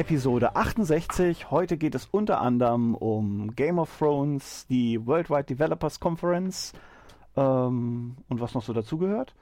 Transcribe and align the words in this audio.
Episode 0.00 0.56
68. 0.56 1.50
Heute 1.50 1.76
geht 1.76 1.94
es 1.94 2.06
unter 2.06 2.40
anderem 2.40 2.94
um 2.94 3.54
Game 3.54 3.78
of 3.78 3.94
Thrones, 3.98 4.66
die 4.66 5.06
Worldwide 5.06 5.44
Developers 5.44 6.00
Conference 6.00 6.72
ähm, 7.36 8.16
und 8.30 8.40
was 8.40 8.54
noch 8.54 8.62
so 8.62 8.72
dazugehört 8.72 9.34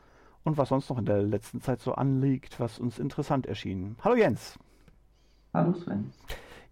und 0.42 0.58
was 0.58 0.70
sonst 0.70 0.90
noch 0.90 0.98
in 0.98 1.04
der 1.04 1.22
letzten 1.22 1.60
Zeit 1.60 1.80
so 1.80 1.94
anliegt, 1.94 2.58
was 2.58 2.80
uns 2.80 2.98
interessant 2.98 3.46
erschien. 3.46 3.94
Hallo 4.02 4.16
Jens. 4.16 4.58
Hallo 5.54 5.74
Sven. 5.74 6.12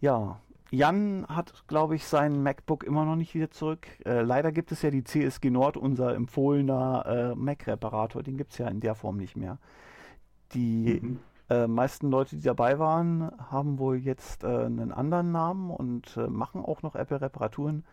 Ja, 0.00 0.40
Jan 0.72 1.24
hat, 1.28 1.62
glaube 1.68 1.94
ich, 1.94 2.06
sein 2.06 2.42
MacBook 2.42 2.82
immer 2.82 3.04
noch 3.04 3.14
nicht 3.14 3.36
wieder 3.36 3.52
zurück. 3.52 3.86
Äh, 4.04 4.22
leider 4.22 4.50
gibt 4.50 4.72
es 4.72 4.82
ja 4.82 4.90
die 4.90 5.04
CSG 5.04 5.50
Nord, 5.50 5.76
unser 5.76 6.12
empfohlener 6.16 7.04
äh, 7.06 7.34
Mac-Reparator. 7.36 8.24
Den 8.24 8.36
gibt 8.36 8.50
es 8.50 8.58
ja 8.58 8.66
in 8.66 8.80
der 8.80 8.96
Form 8.96 9.16
nicht 9.16 9.36
mehr. 9.36 9.58
Die 10.54 10.98
mhm. 11.00 11.20
Äh, 11.48 11.66
meisten 11.66 12.10
Leute, 12.10 12.36
die 12.36 12.42
dabei 12.42 12.78
waren, 12.78 13.30
haben 13.50 13.78
wohl 13.78 13.96
jetzt 13.96 14.44
äh, 14.44 14.64
einen 14.64 14.92
anderen 14.92 15.32
Namen 15.32 15.70
und 15.70 16.16
äh, 16.16 16.26
machen 16.26 16.64
auch 16.64 16.82
noch 16.82 16.94
Apple-Reparaturen. 16.94 17.84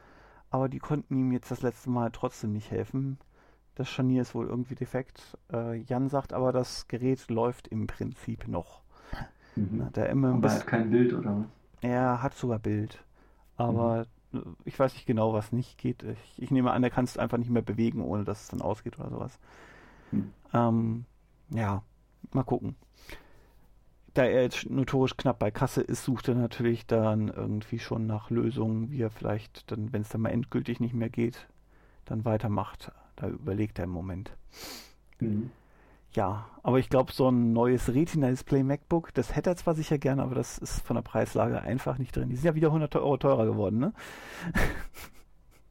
Aber 0.50 0.70
die 0.70 0.80
konnten 0.80 1.18
ihm 1.18 1.32
jetzt 1.32 1.52
das 1.52 1.62
letzte 1.62 1.90
Mal 1.90 2.12
trotzdem 2.12 2.54
nicht 2.54 2.72
helfen. 2.72 3.18
Das 3.76 3.90
Scharnier 3.90 4.22
ist 4.22 4.36
wohl 4.36 4.48
irgendwie 4.48 4.76
defekt. 4.76 5.38
Äh, 5.52 5.78
Jan 5.82 6.10
sagt 6.10 6.32
aber, 6.34 6.52
das 6.52 6.88
Gerät 6.88 7.28
läuft 7.30 7.68
im 7.68 7.88
Prinzip 7.88 8.48
noch. 8.48 8.82
Mhm. 9.56 9.70
Na, 9.72 9.90
der 9.90 10.10
immer 10.10 10.34
aber 10.34 10.48
er 10.48 10.56
hat 10.56 10.68
kein 10.68 10.90
Bild 10.90 11.14
oder 11.14 11.38
was? 11.38 11.46
Er 11.82 12.22
hat 12.22 12.34
sogar 12.36 12.60
Bild. 12.60 13.04
Aber 13.58 14.06
mhm. 14.32 14.56
ich 14.66 14.78
weiß 14.78 14.94
nicht 14.94 15.06
genau, 15.06 15.34
was 15.34 15.52
nicht 15.52 15.78
geht. 15.78 16.04
Ich, 16.04 16.42
ich, 16.42 16.52
nehme 16.52 16.72
an, 16.72 16.84
er 16.84 16.90
kann 16.90 17.06
es 17.06 17.18
einfach 17.18 17.38
nicht 17.38 17.52
mehr 17.52 17.62
bewegen, 17.62 18.02
ohne 18.02 18.24
dass 18.24 18.44
es 18.44 18.48
dann 18.50 18.62
ausgeht 18.62 19.00
oder 19.00 19.10
sowas. 19.10 19.40
Mhm. 20.12 20.32
Ähm, 20.54 21.06
ja, 21.50 21.84
mal 22.32 22.44
gucken 22.44 22.76
da 24.14 24.24
er 24.24 24.44
jetzt 24.44 24.70
notorisch 24.70 25.18
knapp 25.18 25.40
bei 25.40 25.52
Kasse 25.52 25.82
ist, 25.82 26.04
sucht 26.04 26.28
er 26.28 26.36
natürlich 26.36 26.86
dann 26.86 27.30
irgendwie 27.30 27.80
schon 27.80 28.06
nach 28.06 28.30
Lösungen, 28.30 28.92
wie 28.92 29.02
er 29.02 29.10
vielleicht 29.10 29.72
dann, 29.72 29.92
wenn 29.92 30.04
es 30.04 30.10
dann 30.10 30.22
mal 30.22 30.30
endgültig 30.30 30.80
nicht 30.80 30.94
mehr 30.94 31.10
geht, 31.10 31.48
dann 32.06 32.26
weitermacht. 32.26 32.92
Da 33.16 33.28
überlegt 33.28 33.80
er 33.80 33.86
im 33.86 33.92
Moment. 33.92 34.32
Mhm. 35.20 35.52
Ja, 36.14 36.46
aber 36.62 36.78
ich 36.78 36.90
glaube, 36.90 37.12
so 37.12 37.30
ein 37.30 37.54
neues 37.54 37.92
Retina-Display 37.92 38.62
MacBook, 38.62 39.14
das 39.16 39.36
hätte 39.36 39.50
er 39.50 39.56
zwar 39.56 39.74
sicher 39.74 39.98
gerne, 39.98 40.22
aber 40.22 40.36
das 40.36 40.60
ist 40.60 40.86
von 40.86 40.96
der 40.96 41.02
Preislage 41.02 41.62
einfach 41.62 41.98
nicht 41.98 42.16
drin. 42.16 42.30
Die 42.30 42.36
sind 42.36 42.46
ja 42.46 42.54
wieder 42.54 42.68
100 42.68 42.96
Euro 42.98 43.18
teurer 43.18 43.46
geworden, 43.46 43.80
ne? 43.80 43.94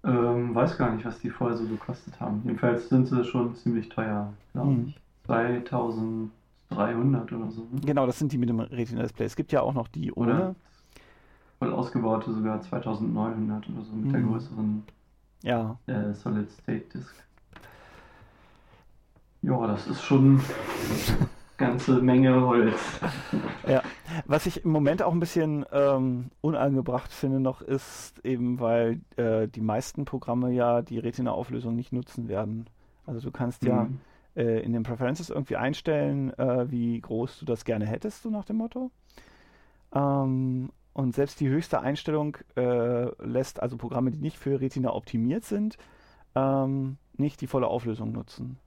Ähm, 0.04 0.52
weiß 0.52 0.78
gar 0.78 0.92
nicht, 0.92 1.04
was 1.04 1.20
die 1.20 1.30
vorher 1.30 1.56
so 1.56 1.64
gekostet 1.64 2.18
haben. 2.18 2.42
Jedenfalls 2.44 2.88
sind 2.88 3.06
sie 3.06 3.24
schon 3.24 3.54
ziemlich 3.54 3.88
teuer, 3.88 4.32
glaube 4.52 4.72
mhm. 4.72 4.88
ich. 4.88 4.96
Mhm. 4.96 5.00
2000 5.26 6.32
300 6.74 7.32
oder 7.32 7.50
so. 7.50 7.62
Ne? 7.62 7.80
Genau, 7.84 8.06
das 8.06 8.18
sind 8.18 8.32
die 8.32 8.38
mit 8.38 8.48
dem 8.48 8.60
Retina-Display. 8.60 9.26
Es 9.26 9.36
gibt 9.36 9.52
ja 9.52 9.60
auch 9.62 9.74
noch 9.74 9.88
die 9.88 10.12
ohne. 10.12 10.34
Oder 10.34 10.54
voll 11.58 11.72
ausgebaute, 11.72 12.32
sogar 12.32 12.60
2900 12.60 13.68
oder 13.68 13.82
so 13.82 13.92
mit 13.94 14.06
hm. 14.06 14.12
der 14.12 14.20
mhm. 14.20 14.32
größeren 14.32 14.82
ja. 15.42 15.78
äh, 15.86 16.12
Solid-State-Disk. 16.12 17.14
Ja, 19.42 19.66
das 19.66 19.86
ist 19.86 20.02
schon 20.02 20.40
eine 20.40 21.28
ganze 21.56 22.00
Menge 22.00 22.40
Holz. 22.40 23.00
Ja, 23.66 23.82
was 24.24 24.46
ich 24.46 24.64
im 24.64 24.70
Moment 24.70 25.02
auch 25.02 25.12
ein 25.12 25.20
bisschen 25.20 25.64
ähm, 25.72 26.30
unangebracht 26.40 27.12
finde 27.12 27.40
noch, 27.40 27.60
ist 27.60 28.24
eben, 28.24 28.60
weil 28.60 29.00
äh, 29.16 29.48
die 29.48 29.60
meisten 29.60 30.04
Programme 30.04 30.52
ja 30.52 30.82
die 30.82 30.98
Retina-Auflösung 30.98 31.74
nicht 31.76 31.92
nutzen 31.92 32.28
werden. 32.28 32.68
Also 33.06 33.20
du 33.20 33.30
kannst 33.30 33.64
ja. 33.64 33.84
Mhm 33.84 34.00
äh, 34.36 34.60
in 34.60 34.72
den 34.72 34.82
Preferences 34.82 35.30
irgendwie 35.30 35.56
einstellen, 35.56 36.36
äh, 36.38 36.70
wie 36.70 37.00
groß 37.00 37.38
du 37.40 37.44
das 37.44 37.64
gerne 37.64 37.86
hättest, 37.86 38.22
so 38.22 38.30
nach 38.30 38.44
dem 38.44 38.56
Motto. 38.56 38.90
Ähm, 39.94 40.70
und 40.94 41.14
selbst 41.14 41.40
die 41.40 41.48
höchste 41.48 41.80
Einstellung 41.80 42.36
äh, 42.56 43.06
lässt 43.24 43.62
also 43.62 43.76
Programme, 43.76 44.10
die 44.10 44.18
nicht 44.18 44.38
für 44.38 44.60
Retina 44.60 44.92
optimiert 44.92 45.44
sind, 45.44 45.78
ähm, 46.34 46.98
nicht 47.16 47.40
die 47.40 47.46
volle 47.46 47.68
Auflösung 47.68 48.12
nutzen. 48.12 48.58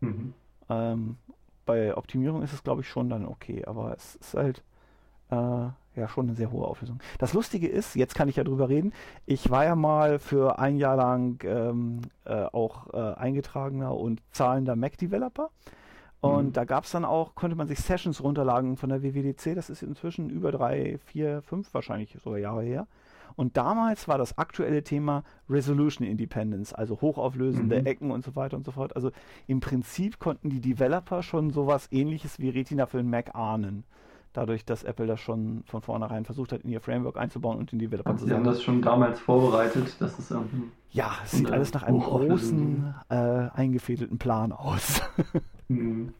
Mhm. 0.00 0.34
Ähm, 0.68 1.16
bei 1.64 1.96
Optimierung 1.96 2.42
ist 2.42 2.52
es, 2.52 2.62
glaube 2.62 2.82
ich, 2.82 2.88
schon 2.88 3.08
dann 3.08 3.26
okay, 3.26 3.64
aber 3.64 3.94
es 3.94 4.16
ist 4.16 4.34
halt 4.34 4.62
äh, 5.30 5.68
ja 5.96 6.08
schon 6.08 6.26
eine 6.26 6.36
sehr 6.36 6.50
hohe 6.50 6.66
Auflösung. 6.66 6.98
Das 7.18 7.32
Lustige 7.32 7.68
ist, 7.68 7.94
jetzt 7.96 8.14
kann 8.14 8.28
ich 8.28 8.36
ja 8.36 8.44
drüber 8.44 8.68
reden, 8.68 8.92
ich 9.24 9.50
war 9.50 9.64
ja 9.64 9.74
mal 9.74 10.18
für 10.18 10.58
ein 10.58 10.76
Jahr 10.76 10.96
lang 10.96 11.42
ähm, 11.44 12.00
äh, 12.24 12.44
auch 12.44 12.92
äh, 12.92 13.14
eingetragener 13.14 13.94
und 13.94 14.22
zahlender 14.32 14.76
Mac-Developer. 14.76 15.50
Und 16.20 16.46
mhm. 16.46 16.52
da 16.52 16.64
gab 16.64 16.84
es 16.84 16.90
dann 16.90 17.04
auch, 17.04 17.34
konnte 17.34 17.56
man 17.56 17.68
sich 17.68 17.78
Sessions 17.78 18.22
runterladen 18.22 18.76
von 18.76 18.88
der 18.88 19.02
WWDC. 19.02 19.54
Das 19.54 19.70
ist 19.70 19.82
inzwischen 19.82 20.30
über 20.30 20.50
drei, 20.50 20.98
vier, 21.04 21.42
fünf 21.42 21.72
wahrscheinlich 21.74 22.16
sogar 22.22 22.38
Jahre 22.38 22.62
her. 22.62 22.86
Und 23.36 23.58
damals 23.58 24.08
war 24.08 24.16
das 24.16 24.38
aktuelle 24.38 24.82
Thema 24.82 25.22
Resolution 25.48 26.06
Independence, 26.06 26.72
also 26.72 27.00
hochauflösende 27.02 27.80
mhm. 27.80 27.86
Ecken 27.86 28.10
und 28.10 28.24
so 28.24 28.34
weiter 28.34 28.56
und 28.56 28.64
so 28.64 28.72
fort. 28.72 28.96
Also 28.96 29.10
im 29.46 29.60
Prinzip 29.60 30.18
konnten 30.18 30.48
die 30.48 30.60
Developer 30.60 31.22
schon 31.22 31.50
sowas 31.50 31.88
ähnliches 31.90 32.38
wie 32.38 32.48
Retina 32.48 32.86
für 32.86 32.96
den 32.96 33.10
Mac 33.10 33.34
ahnen. 33.34 33.84
Dadurch, 34.36 34.66
dass 34.66 34.84
Apple 34.84 35.06
das 35.06 35.18
schon 35.18 35.62
von 35.64 35.80
vornherein 35.80 36.26
versucht 36.26 36.52
hat, 36.52 36.60
in 36.60 36.68
ihr 36.68 36.82
Framework 36.82 37.16
einzubauen 37.16 37.56
und 37.56 37.72
den 37.72 37.78
Developer 37.78 38.10
also 38.10 38.26
zu 38.26 38.28
sagen. 38.28 38.42
Sie 38.42 38.46
haben 38.46 38.54
das 38.54 38.62
schon 38.62 38.82
damals 38.82 39.18
vorbereitet, 39.18 39.96
dass 39.98 40.18
es 40.18 40.30
irgendwie. 40.30 40.64
Ja, 40.90 41.12
es 41.24 41.30
sieht 41.30 41.50
alles 41.50 41.72
nach 41.72 41.84
einem 41.84 42.00
großen, 42.00 42.94
äh, 43.08 43.14
eingefädelten 43.14 44.18
Plan 44.18 44.52
aus. 44.52 45.00
mhm. 45.68 46.12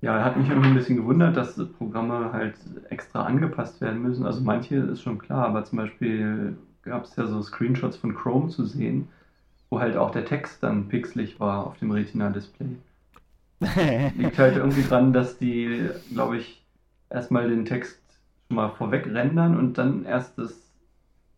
Ja, 0.00 0.24
hat 0.24 0.38
mich 0.38 0.48
irgendwie 0.48 0.68
ein 0.68 0.74
bisschen 0.74 0.96
gewundert, 0.96 1.36
dass 1.36 1.62
Programme 1.76 2.32
halt 2.32 2.54
extra 2.88 3.24
angepasst 3.24 3.82
werden 3.82 4.00
müssen. 4.00 4.24
Also 4.24 4.40
manche 4.40 4.76
ist 4.76 5.02
schon 5.02 5.18
klar, 5.18 5.46
aber 5.46 5.66
zum 5.66 5.76
Beispiel 5.76 6.56
gab 6.80 7.04
es 7.04 7.16
ja 7.16 7.26
so 7.26 7.42
Screenshots 7.42 7.98
von 7.98 8.14
Chrome 8.14 8.48
zu 8.48 8.64
sehen, 8.64 9.08
wo 9.68 9.78
halt 9.78 9.98
auch 9.98 10.10
der 10.10 10.24
Text 10.24 10.62
dann 10.62 10.88
pixelig 10.88 11.38
war 11.38 11.66
auf 11.66 11.76
dem 11.76 11.90
Retina-Display. 11.90 12.76
Liegt 14.16 14.38
halt 14.38 14.56
irgendwie 14.56 14.82
dran, 14.82 15.12
dass 15.12 15.38
die, 15.38 15.90
glaube 16.12 16.38
ich, 16.38 16.64
erstmal 17.10 17.48
den 17.48 17.64
Text 17.64 18.00
schon 18.48 18.56
mal 18.56 18.70
vorweg 18.70 19.06
rendern 19.06 19.58
und 19.58 19.76
dann 19.76 20.04
erst 20.04 20.38
das 20.38 20.72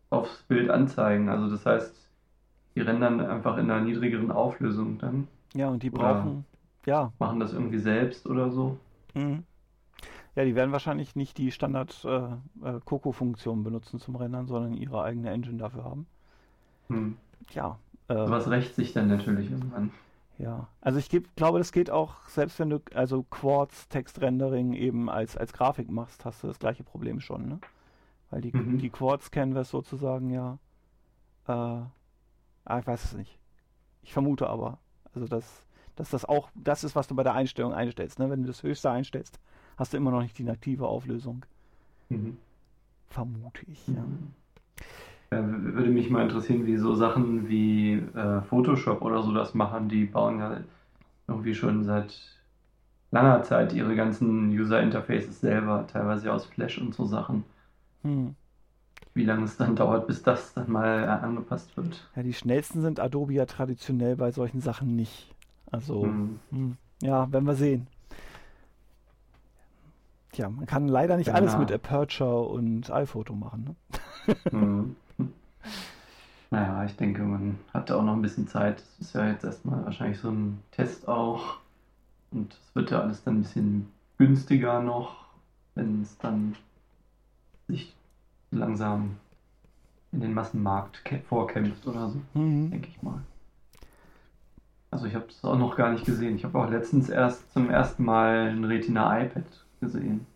aufs 0.09 0.43
Bild 0.43 0.69
anzeigen. 0.69 1.29
Also 1.29 1.49
das 1.49 1.65
heißt, 1.65 1.93
die 2.75 2.81
rendern 2.81 3.19
einfach 3.19 3.57
in 3.57 3.69
einer 3.69 3.81
niedrigeren 3.81 4.31
Auflösung 4.31 4.99
dann. 4.99 5.27
Ja, 5.53 5.69
und 5.69 5.83
die 5.83 5.89
brauchen, 5.89 6.45
ja. 6.85 7.11
Machen 7.19 7.39
das 7.39 7.53
irgendwie 7.53 7.79
selbst 7.79 8.25
oder 8.25 8.49
so. 8.49 8.77
Mhm. 9.13 9.43
Ja, 10.35 10.45
die 10.45 10.55
werden 10.55 10.71
wahrscheinlich 10.71 11.15
nicht 11.15 11.37
die 11.37 11.51
Standard 11.51 12.03
äh, 12.05 12.67
äh, 12.67 12.79
Coco-Funktion 12.85 13.63
benutzen 13.63 13.99
zum 13.99 14.15
Rendern, 14.15 14.47
sondern 14.47 14.73
ihre 14.73 15.03
eigene 15.03 15.29
Engine 15.29 15.57
dafür 15.57 15.83
haben. 15.83 16.07
Hm. 16.87 17.17
Ja. 17.51 17.77
Äh, 18.07 18.15
Was 18.15 18.49
rächt 18.49 18.75
sich 18.75 18.93
dann 18.93 19.07
natürlich 19.07 19.51
irgendwann. 19.51 19.91
Ja, 20.43 20.67
also 20.81 20.99
ich 20.99 21.09
geb, 21.09 21.35
glaube, 21.35 21.57
das 21.57 21.71
geht 21.71 21.89
auch, 21.89 22.15
selbst 22.27 22.59
wenn 22.59 22.69
du 22.69 22.81
also 22.93 23.23
Quartz 23.23 23.87
Textrendering 23.87 24.73
eben 24.73 25.09
als, 25.09 25.37
als 25.37 25.53
Grafik 25.53 25.89
machst, 25.89 26.25
hast 26.25 26.43
du 26.43 26.47
das 26.47 26.59
gleiche 26.59 26.83
Problem 26.83 27.21
schon, 27.21 27.47
ne? 27.47 27.59
Weil 28.29 28.41
die, 28.41 28.51
mhm. 28.51 28.77
die 28.77 28.89
Quartz 28.89 29.31
Canvas 29.31 29.69
sozusagen 29.69 30.31
ja, 30.31 30.57
äh, 31.47 31.51
ah, 31.51 32.79
ich 32.79 32.87
weiß 32.87 33.05
es 33.05 33.13
nicht. 33.13 33.39
Ich 34.01 34.11
vermute 34.11 34.49
aber, 34.49 34.79
also 35.13 35.27
das 35.27 35.63
dass 35.95 36.09
das 36.09 36.25
auch 36.25 36.49
das 36.55 36.83
ist, 36.83 36.95
was 36.95 37.07
du 37.07 37.15
bei 37.15 37.23
der 37.23 37.33
Einstellung 37.33 37.73
einstellst. 37.73 38.19
Ne? 38.19 38.29
Wenn 38.29 38.41
du 38.41 38.47
das 38.47 38.63
höchste 38.63 38.89
einstellst, 38.89 39.39
hast 39.77 39.93
du 39.93 39.97
immer 39.97 40.11
noch 40.11 40.21
nicht 40.21 40.37
die 40.37 40.43
native 40.43 40.87
Auflösung. 40.87 41.45
Mhm. 42.09 42.37
Vermute 43.07 43.63
ich, 43.67 43.87
ja. 43.87 43.95
ja. 43.95 44.03
Würde 45.41 45.89
mich 45.89 46.09
mal 46.09 46.23
interessieren, 46.23 46.65
wie 46.65 46.77
so 46.77 46.95
Sachen 46.95 47.47
wie 47.47 47.93
äh, 48.15 48.41
Photoshop 48.41 49.01
oder 49.01 49.23
so 49.23 49.33
das 49.33 49.53
machen. 49.53 49.89
Die 49.89 50.05
bauen 50.05 50.39
ja 50.39 50.57
irgendwie 51.27 51.55
schon 51.55 51.83
seit 51.83 52.17
langer 53.11 53.43
Zeit 53.43 53.73
ihre 53.73 53.95
ganzen 53.95 54.49
User 54.49 54.81
Interfaces 54.81 55.39
selber, 55.39 55.85
teilweise 55.87 56.33
aus 56.33 56.45
Flash 56.45 56.79
und 56.79 56.93
so 56.93 57.05
Sachen. 57.05 57.43
Hm. 58.01 58.35
Wie 59.13 59.25
lange 59.25 59.45
es 59.45 59.57
dann 59.57 59.75
dauert, 59.75 60.07
bis 60.07 60.23
das 60.23 60.53
dann 60.55 60.71
mal 60.71 61.07
angepasst 61.07 61.77
wird. 61.77 62.09
Ja, 62.15 62.23
die 62.23 62.33
schnellsten 62.33 62.81
sind 62.81 62.99
Adobe 62.99 63.33
ja 63.33 63.45
traditionell 63.45 64.15
bei 64.15 64.31
solchen 64.31 64.59
Sachen 64.59 64.95
nicht. 64.95 65.33
Also, 65.71 66.05
mhm. 66.05 66.39
Hm, 66.51 66.77
ja, 67.01 67.31
werden 67.31 67.45
wir 67.45 67.55
sehen. 67.55 67.87
Tja, 70.31 70.49
man 70.49 70.65
kann 70.65 70.87
leider 70.87 71.15
nicht 71.17 71.27
ja, 71.27 71.33
alles 71.35 71.55
mit 71.57 71.71
Aperture 71.71 72.47
und 72.47 72.89
iPhoto 72.89 73.35
machen. 73.35 73.75
Ne? 74.51 74.95
Naja, 76.51 76.85
ich 76.85 76.95
denke, 76.95 77.23
man 77.23 77.57
hat 77.73 77.89
auch 77.91 78.03
noch 78.03 78.13
ein 78.13 78.21
bisschen 78.21 78.47
Zeit. 78.47 78.77
Das 78.77 79.07
ist 79.07 79.15
ja 79.15 79.27
jetzt 79.27 79.43
erstmal 79.43 79.83
wahrscheinlich 79.85 80.19
so 80.19 80.29
ein 80.29 80.61
Test 80.71 81.07
auch. 81.07 81.57
Und 82.31 82.53
es 82.53 82.75
wird 82.75 82.91
ja 82.91 83.01
alles 83.01 83.23
dann 83.23 83.37
ein 83.37 83.41
bisschen 83.41 83.91
günstiger 84.17 84.81
noch, 84.81 85.25
wenn 85.75 86.01
es 86.01 86.17
dann 86.19 86.55
sich 87.67 87.95
langsam 88.51 89.17
in 90.11 90.21
den 90.21 90.33
Massenmarkt 90.33 91.01
vorkämpft 91.27 91.87
oder 91.87 92.09
so, 92.09 92.21
mhm. 92.39 92.69
denke 92.69 92.87
ich 92.87 93.01
mal. 93.01 93.21
Also 94.91 95.07
ich 95.07 95.15
habe 95.15 95.25
es 95.27 95.43
auch 95.43 95.57
noch 95.57 95.75
gar 95.75 95.91
nicht 95.91 96.05
gesehen. 96.05 96.35
Ich 96.35 96.43
habe 96.43 96.59
auch 96.59 96.69
letztens 96.69 97.09
erst 97.09 97.51
zum 97.51 97.71
ersten 97.71 98.05
Mal 98.05 98.51
ein 98.51 98.63
Retina 98.63 99.23
iPad 99.23 99.43
gesehen. 99.81 100.27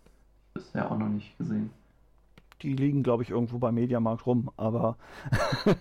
bisher 0.56 0.92
auch 0.92 0.98
noch 0.98 1.10
nicht 1.10 1.38
gesehen. 1.38 1.70
Die 2.62 2.74
liegen, 2.74 3.04
glaube 3.04 3.24
ich, 3.24 3.30
irgendwo 3.30 3.60
bei 3.60 3.72
Mediamarkt 3.72 4.26
rum, 4.26 4.50
aber. 4.58 4.98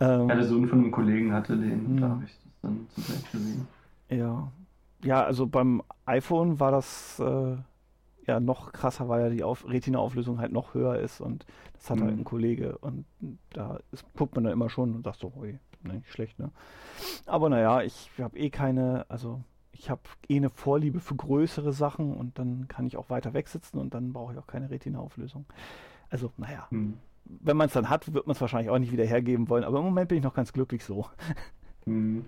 ähm, 0.00 0.28
ja, 0.28 0.34
der 0.34 0.44
Sohn 0.44 0.68
von 0.68 0.80
einem 0.80 0.90
Kollegen 0.90 1.32
hatte 1.32 1.56
den, 1.56 1.86
hm. 1.86 2.00
da 2.00 2.08
habe 2.10 2.24
ich 2.24 2.32
das 2.44 2.60
dann 2.62 2.86
zufällig 2.90 3.30
gesehen. 3.32 3.68
Ja. 4.10 4.50
Ja, 5.02 5.24
also 5.24 5.46
beim 5.46 5.82
iPhone 6.04 6.58
war 6.58 6.70
das 6.70 7.20
äh, 7.20 7.56
ja 8.26 8.40
noch 8.40 8.72
krasser, 8.72 9.08
weil 9.08 9.22
ja 9.22 9.28
die 9.30 9.68
Retina-Auflösung 9.68 10.38
halt 10.38 10.52
noch 10.52 10.74
höher 10.74 10.98
ist 10.98 11.20
und 11.20 11.46
das 11.74 11.90
hat 11.90 11.98
halt 11.98 12.00
mhm. 12.00 12.06
halt 12.06 12.18
ein 12.20 12.24
Kollege 12.24 12.78
und 12.78 13.04
da 13.50 13.78
ist, 13.92 14.04
guckt 14.14 14.34
man 14.34 14.44
dann 14.44 14.52
immer 14.52 14.68
schon 14.68 14.94
und 14.94 15.04
sagt 15.04 15.20
so, 15.20 15.32
ui, 15.36 15.58
nicht 15.82 16.10
schlecht, 16.10 16.38
ne? 16.38 16.50
Aber 17.26 17.48
naja, 17.48 17.82
ich 17.82 18.10
habe 18.18 18.36
eh 18.38 18.50
keine, 18.50 19.06
also 19.08 19.42
ich 19.78 19.90
habe 19.90 20.02
eh 20.28 20.36
eine 20.36 20.50
Vorliebe 20.50 21.00
für 21.00 21.14
größere 21.14 21.72
Sachen 21.72 22.14
und 22.14 22.38
dann 22.38 22.68
kann 22.68 22.86
ich 22.86 22.96
auch 22.96 23.10
weiter 23.10 23.34
wegsitzen 23.34 23.78
und 23.78 23.94
dann 23.94 24.12
brauche 24.12 24.32
ich 24.32 24.38
auch 24.38 24.46
keine 24.46 24.70
Retina-Auflösung. 24.70 25.44
Also, 26.10 26.32
naja, 26.36 26.66
mhm. 26.70 26.94
wenn 27.24 27.56
man 27.56 27.66
es 27.66 27.72
dann 27.72 27.88
hat, 27.88 28.12
wird 28.12 28.26
man 28.26 28.34
es 28.34 28.40
wahrscheinlich 28.40 28.70
auch 28.70 28.78
nicht 28.78 28.92
wieder 28.92 29.04
hergeben 29.04 29.48
wollen, 29.48 29.64
aber 29.64 29.78
im 29.78 29.84
Moment 29.84 30.08
bin 30.08 30.18
ich 30.18 30.24
noch 30.24 30.34
ganz 30.34 30.52
glücklich 30.52 30.84
so. 30.84 31.06
Mhm. 31.84 32.24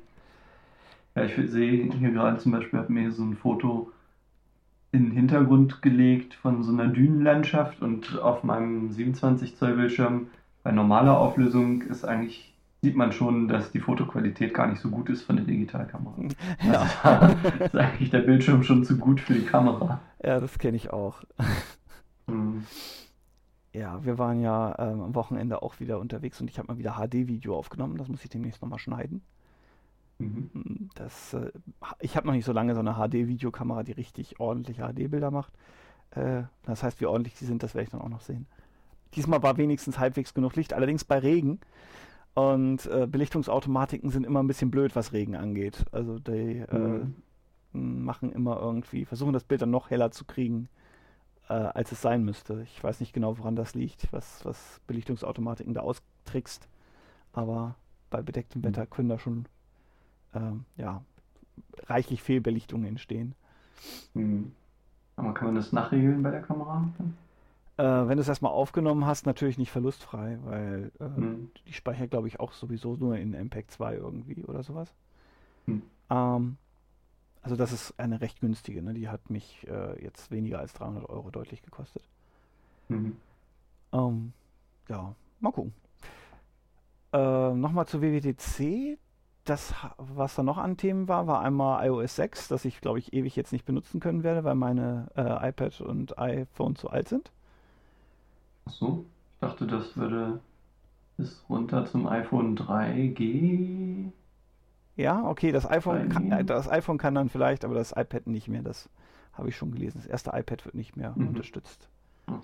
Ja, 1.15 1.25
ich 1.25 1.51
sehe 1.51 1.91
hier 1.91 2.11
gerade 2.13 2.39
zum 2.39 2.53
Beispiel, 2.53 2.79
habe 2.79 2.93
mir 2.93 3.11
so 3.11 3.25
ein 3.25 3.37
Foto 3.37 3.91
in 4.93 5.07
den 5.07 5.13
Hintergrund 5.13 5.83
gelegt 5.83 6.35
von 6.35 6.63
so 6.63 6.73
einer 6.73 6.89
Dünenlandschaft 6.89 7.83
und 7.83 8.19
auf 8.21 8.45
meinem 8.45 8.91
27 8.91 9.57
Zoll 9.57 9.75
Bildschirm 9.75 10.29
bei 10.63 10.73
normaler 10.73 11.19
Auflösung 11.19 11.83
ist 11.83 12.05
eigentlich 12.05 12.55
sieht 12.81 12.97
man 12.97 13.13
schon, 13.13 13.49
dass 13.49 13.73
die 13.73 13.81
Fotoqualität 13.81 14.55
gar 14.55 14.69
nicht 14.69 14.81
so 14.81 14.91
gut 14.91 15.09
ist 15.09 15.23
von 15.23 15.37
der 15.37 15.45
Digitalkamera. 15.45 16.15
Ja. 16.65 16.87
Also, 17.03 17.65
ist 17.65 17.77
eigentlich 17.77 18.11
der 18.11 18.21
Bildschirm 18.21 18.63
schon 18.63 18.85
zu 18.85 18.99
gut 18.99 19.21
für 19.21 19.35
die 19.35 19.45
Kamera. 19.45 20.01
Ja, 20.23 20.41
das 20.41 20.59
kenne 20.59 20.77
ich 20.77 20.91
auch. 20.91 21.23
Mhm. 22.31 22.67
Ja, 23.73 24.05
wir 24.05 24.19
waren 24.19 24.41
ja 24.41 24.75
ähm, 24.79 25.01
am 25.01 25.15
Wochenende 25.15 25.63
auch 25.63 25.81
wieder 25.81 25.99
unterwegs 25.99 26.39
und 26.43 26.51
ich 26.51 26.59
habe 26.59 26.69
mal 26.69 26.79
wieder 26.79 26.97
HD-Video 26.99 27.57
aufgenommen. 27.57 27.97
Das 27.97 28.09
muss 28.09 28.23
ich 28.23 28.29
demnächst 28.29 28.61
nochmal 28.61 28.79
schneiden. 28.79 29.23
Mhm. 30.19 30.51
Mm, 30.53 30.89
das, 30.95 31.33
äh, 31.35 31.51
ich 32.01 32.17
habe 32.17 32.27
noch 32.27 32.35
nicht 32.35 32.45
so 32.45 32.53
lange 32.53 32.75
so 32.75 32.81
eine 32.81 32.95
HD-Videokamera, 32.95 33.83
die 33.83 33.93
richtig 33.93 34.41
ordentliche 34.41 34.83
HD-Bilder 34.83 35.31
macht. 35.31 35.53
Äh, 36.11 36.43
das 36.65 36.83
heißt, 36.83 37.01
wie 37.01 37.07
ordentlich 37.07 37.35
die 37.35 37.45
sind, 37.45 37.63
das 37.63 37.75
werde 37.75 37.85
ich 37.85 37.91
dann 37.91 38.01
auch 38.01 38.09
noch 38.09 38.21
sehen. 38.21 38.47
Diesmal 39.15 39.43
war 39.43 39.57
wenigstens 39.57 39.99
halbwegs 39.99 40.35
genug 40.35 40.57
Licht, 40.57 40.75
allerdings 40.75 41.05
bei 41.05 41.19
Regen. 41.19 41.61
Und 42.35 42.87
äh, 42.87 43.07
Belichtungsautomatiken 43.07 44.11
sind 44.11 44.25
immer 44.25 44.43
ein 44.43 44.47
bisschen 44.47 44.71
blöd, 44.71 44.95
was 44.95 45.13
Regen 45.13 45.35
angeht. 45.35 45.85
Also 45.91 46.19
die 46.19 46.59
äh, 46.59 46.79
mhm. 46.79 48.05
machen 48.05 48.33
immer 48.33 48.61
irgendwie, 48.61 49.05
versuchen 49.05 49.33
das 49.33 49.45
Bild 49.45 49.63
dann 49.63 49.71
noch 49.71 49.91
heller 49.91 50.11
zu 50.11 50.25
kriegen, 50.25 50.69
äh, 51.49 51.55
als 51.55 51.91
es 51.91 52.01
sein 52.01 52.25
müsste. 52.25 52.63
Ich 52.63 52.83
weiß 52.83 53.01
nicht 53.01 53.13
genau, 53.13 53.39
woran 53.39 53.57
das 53.57 53.75
liegt, 53.75 54.13
was, 54.13 54.45
was 54.45 54.81
Belichtungsautomatiken 54.87 55.75
da 55.75 55.81
austrickst. 55.81 56.69
Aber 57.33 57.75
bei 58.11 58.23
bedecktem 58.23 58.63
Wetter 58.63 58.83
mhm. 58.83 58.91
können 58.91 59.09
da 59.09 59.19
schon 59.19 59.47
ähm, 60.35 60.65
ja, 60.77 61.03
reichlich 61.87 62.23
Fehlbelichtungen 62.23 62.87
entstehen. 62.87 63.35
Mhm. 64.15 64.53
Aber 65.17 65.35
kann 65.35 65.49
man 65.49 65.57
das 65.57 65.73
nachregeln 65.73 66.23
bei 66.23 66.31
der 66.31 66.43
Kamera? 66.43 66.89
Äh, 67.79 68.09
wenn 68.09 68.17
du 68.17 68.23
es 68.23 68.29
erstmal 68.29 68.53
aufgenommen 68.53 69.07
hast, 69.07 69.25
natürlich 69.25 69.57
nicht 69.57 69.71
verlustfrei, 69.71 70.39
weil 70.45 70.91
äh, 70.99 71.09
mhm. 71.09 71.51
die 71.67 71.73
speichert, 71.73 72.11
glaube 72.11 72.29
ich, 72.29 72.41
auch 72.41 72.53
sowieso 72.53 72.97
nur 72.97 73.17
in 73.17 73.35
MPEG 73.35 73.71
2 73.71 73.95
irgendwie 73.95 74.45
oder 74.45 74.63
sowas. 74.63 74.93
Mhm. 75.67 75.83
Ähm, 76.11 76.57
also 77.41 77.55
das 77.55 77.73
ist 77.73 77.99
eine 77.99 78.21
recht 78.21 78.41
günstige, 78.41 78.83
ne? 78.83 78.95
die 78.95 79.09
hat 79.09 79.31
mich 79.31 79.67
äh, 79.69 80.03
jetzt 80.03 80.31
weniger 80.31 80.59
als 80.59 80.73
300 80.75 81.09
Euro 81.09 81.31
deutlich 81.31 81.63
gekostet. 81.63 82.03
Mhm. 82.89 83.17
Ähm, 83.93 84.33
ja, 84.89 85.15
mal 85.39 85.53
gucken. 85.53 85.73
Äh, 87.13 87.55
Nochmal 87.55 87.87
zu 87.87 88.03
WWDC 88.03 88.99
das, 89.49 89.75
was 89.97 90.35
da 90.35 90.43
noch 90.43 90.59
an 90.59 90.77
Themen 90.77 91.09
war, 91.09 91.27
war 91.27 91.41
einmal 91.41 91.87
iOS 91.87 92.17
6, 92.17 92.49
das 92.49 92.65
ich, 92.65 92.81
glaube 92.81 92.99
ich, 92.99 93.13
ewig 93.13 93.35
jetzt 93.37 93.53
nicht 93.53 93.65
benutzen 93.65 94.01
können 94.01 94.23
werde, 94.23 94.45
weil 94.45 94.55
meine 94.55 95.09
äh, 95.17 95.49
iPad 95.49 95.81
und 95.81 96.19
iPhone 96.19 96.77
zu 96.77 96.91
alt 96.91 97.09
sind. 97.09 97.31
Ach 98.69 98.73
so, 98.73 99.07
ich 99.33 99.41
dachte, 99.41 99.67
das 99.67 99.97
würde 99.97 100.41
bis 101.17 101.43
runter 101.49 101.87
zum 101.87 102.07
iPhone 102.07 102.57
3G. 102.57 104.11
Ja, 104.97 105.27
okay, 105.27 105.53
das 105.53 105.69
iPhone, 105.69 106.11
kann, 106.11 106.47
das 106.47 106.69
iPhone 106.69 106.99
kann 106.99 107.15
dann 107.15 107.31
vielleicht, 107.31 107.65
aber 107.65 107.75
das 107.75 107.93
iPad 107.93 108.27
nicht 108.27 108.49
mehr. 108.49 108.63
Das 108.63 108.91
habe 109.33 109.49
ich 109.49 109.57
schon 109.57 109.73
gelesen. 109.73 109.99
Das 109.99 110.07
erste 110.07 110.31
iPad 110.35 110.67
wird 110.67 110.75
nicht 110.75 110.97
mehr 110.97 111.15
mhm. 111.17 111.29
unterstützt. 111.29 111.89
So. 112.27 112.35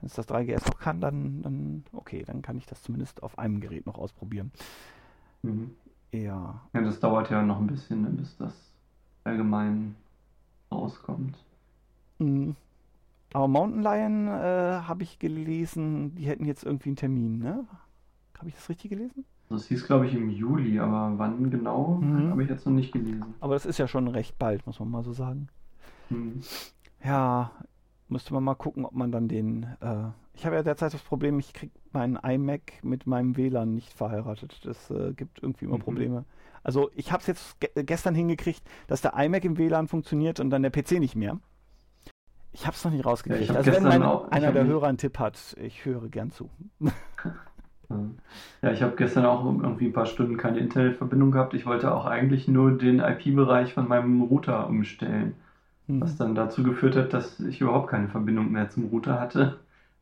Wenn 0.00 0.06
es 0.06 0.14
das 0.14 0.28
3GS 0.28 0.66
noch 0.66 0.78
kann, 0.78 1.00
dann, 1.00 1.42
dann 1.42 1.84
okay, 1.92 2.22
dann 2.24 2.40
kann 2.40 2.56
ich 2.56 2.64
das 2.66 2.82
zumindest 2.82 3.22
auf 3.22 3.38
einem 3.38 3.60
Gerät 3.60 3.84
noch 3.84 3.98
ausprobieren. 3.98 4.52
Mhm. 5.42 5.72
Ja. 6.12 6.60
Ja, 6.72 6.80
das 6.80 7.00
dauert 7.00 7.30
ja 7.30 7.42
noch 7.42 7.60
ein 7.60 7.66
bisschen, 7.66 8.16
bis 8.16 8.34
das 8.38 8.54
allgemein 9.24 9.94
rauskommt. 10.72 11.36
Mhm. 12.18 12.56
Aber 13.32 13.48
Mountain 13.48 13.82
Lion 13.82 14.28
äh, 14.28 14.82
habe 14.82 15.02
ich 15.02 15.18
gelesen, 15.18 16.14
die 16.14 16.24
hätten 16.24 16.44
jetzt 16.44 16.64
irgendwie 16.64 16.90
einen 16.90 16.96
Termin, 16.96 17.38
ne? 17.38 17.66
Habe 18.38 18.48
ich 18.48 18.54
das 18.54 18.68
richtig 18.68 18.90
gelesen? 18.90 19.24
Das 19.48 19.66
hieß, 19.66 19.86
glaube 19.86 20.06
ich, 20.06 20.14
im 20.14 20.28
Juli, 20.28 20.78
aber 20.80 21.12
wann 21.18 21.50
genau, 21.50 21.98
mhm. 22.00 22.30
habe 22.30 22.42
ich 22.42 22.48
jetzt 22.48 22.66
noch 22.66 22.72
nicht 22.72 22.92
gelesen. 22.92 23.34
Aber 23.40 23.54
das 23.54 23.66
ist 23.66 23.78
ja 23.78 23.86
schon 23.86 24.08
recht 24.08 24.38
bald, 24.38 24.66
muss 24.66 24.80
man 24.80 24.90
mal 24.90 25.04
so 25.04 25.12
sagen. 25.12 25.48
Mhm. 26.10 26.40
Ja, 27.04 27.52
müsste 28.08 28.34
man 28.34 28.42
mal 28.42 28.54
gucken, 28.54 28.84
ob 28.84 28.92
man 28.92 29.12
dann 29.12 29.28
den. 29.28 29.64
Äh, 29.80 30.08
ich 30.34 30.44
habe 30.44 30.56
ja 30.56 30.62
derzeit 30.62 30.92
das 30.92 31.02
Problem, 31.02 31.38
ich 31.38 31.52
kriege 31.52 31.72
meinen 31.92 32.16
iMac 32.16 32.82
mit 32.82 33.06
meinem 33.06 33.36
WLAN 33.36 33.74
nicht 33.74 33.92
verheiratet. 33.92 34.60
Das 34.64 34.90
äh, 34.90 35.12
gibt 35.14 35.42
irgendwie 35.42 35.64
immer 35.64 35.76
mhm. 35.76 35.82
Probleme. 35.82 36.24
Also 36.62 36.90
ich 36.94 37.12
habe 37.12 37.20
es 37.20 37.28
jetzt 37.28 37.60
ge 37.60 37.70
gestern 37.84 38.14
hingekriegt, 38.14 38.62
dass 38.88 39.00
der 39.00 39.14
iMac 39.16 39.44
im 39.44 39.56
WLAN 39.56 39.86
funktioniert 39.86 40.40
und 40.40 40.50
dann 40.50 40.62
der 40.62 40.70
PC 40.70 40.98
nicht 40.98 41.14
mehr. 41.14 41.38
Ich 42.58 42.66
habe 42.66 42.74
es 42.74 42.82
noch 42.86 42.90
nicht 42.90 43.04
rausgekriegt. 43.04 43.50
Ja, 43.50 43.56
also 43.56 43.70
wenn 43.70 43.82
mein, 43.82 44.02
auch, 44.02 44.30
einer 44.30 44.50
der 44.50 44.64
Hörer 44.64 44.86
einen 44.86 44.96
Tipp 44.96 45.18
hat, 45.18 45.54
ich 45.60 45.84
höre 45.84 46.08
gern 46.08 46.30
zu. 46.30 46.50
Ja, 48.62 48.72
ich 48.72 48.82
habe 48.82 48.96
gestern 48.96 49.24
auch 49.24 49.44
irgendwie 49.44 49.86
ein 49.86 49.92
paar 49.92 50.06
Stunden 50.06 50.36
keine 50.36 50.58
Internetverbindung 50.58 51.30
gehabt. 51.30 51.54
Ich 51.54 51.66
wollte 51.66 51.94
auch 51.94 52.04
eigentlich 52.04 52.48
nur 52.48 52.76
den 52.76 52.98
IP-Bereich 52.98 53.74
von 53.74 53.86
meinem 53.86 54.22
Router 54.22 54.68
umstellen. 54.68 55.36
Mhm. 55.86 56.00
Was 56.00 56.16
dann 56.16 56.34
dazu 56.34 56.64
geführt 56.64 56.96
hat, 56.96 57.12
dass 57.12 57.38
ich 57.38 57.60
überhaupt 57.60 57.88
keine 57.88 58.08
Verbindung 58.08 58.50
mehr 58.50 58.70
zum 58.70 58.86
Router 58.86 59.20
hatte. 59.20 59.60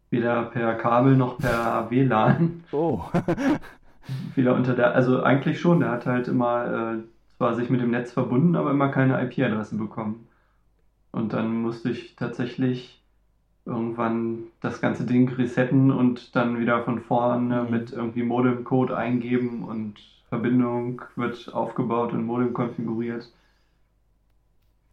Weder 0.08 0.44
per 0.44 0.76
Kabel 0.76 1.14
noch 1.14 1.36
per 1.36 1.90
WLAN. 1.90 2.64
Oh. 2.72 3.02
Wieder 4.34 4.54
unter 4.54 4.72
der, 4.72 4.94
also 4.94 5.22
eigentlich 5.22 5.60
schon, 5.60 5.80
der 5.80 5.90
hat 5.90 6.06
halt 6.06 6.26
immer 6.26 6.94
äh, 6.94 6.98
zwar 7.36 7.54
sich 7.54 7.68
mit 7.68 7.82
dem 7.82 7.90
Netz 7.90 8.12
verbunden, 8.12 8.56
aber 8.56 8.70
immer 8.70 8.88
keine 8.88 9.22
IP-Adresse 9.22 9.76
bekommen. 9.76 10.26
Und 11.14 11.32
dann 11.32 11.62
musste 11.62 11.90
ich 11.90 12.16
tatsächlich 12.16 13.00
irgendwann 13.64 14.48
das 14.60 14.80
ganze 14.80 15.04
Ding 15.04 15.28
resetten 15.28 15.92
und 15.92 16.34
dann 16.34 16.58
wieder 16.58 16.82
von 16.82 17.00
vorne 17.00 17.62
mhm. 17.62 17.70
mit 17.70 17.92
irgendwie 17.92 18.24
Modem-Code 18.24 18.96
eingeben 18.96 19.62
und 19.62 19.94
Verbindung 20.28 21.02
wird 21.14 21.54
aufgebaut 21.54 22.12
und 22.12 22.26
Modem 22.26 22.52
konfiguriert. 22.52 23.32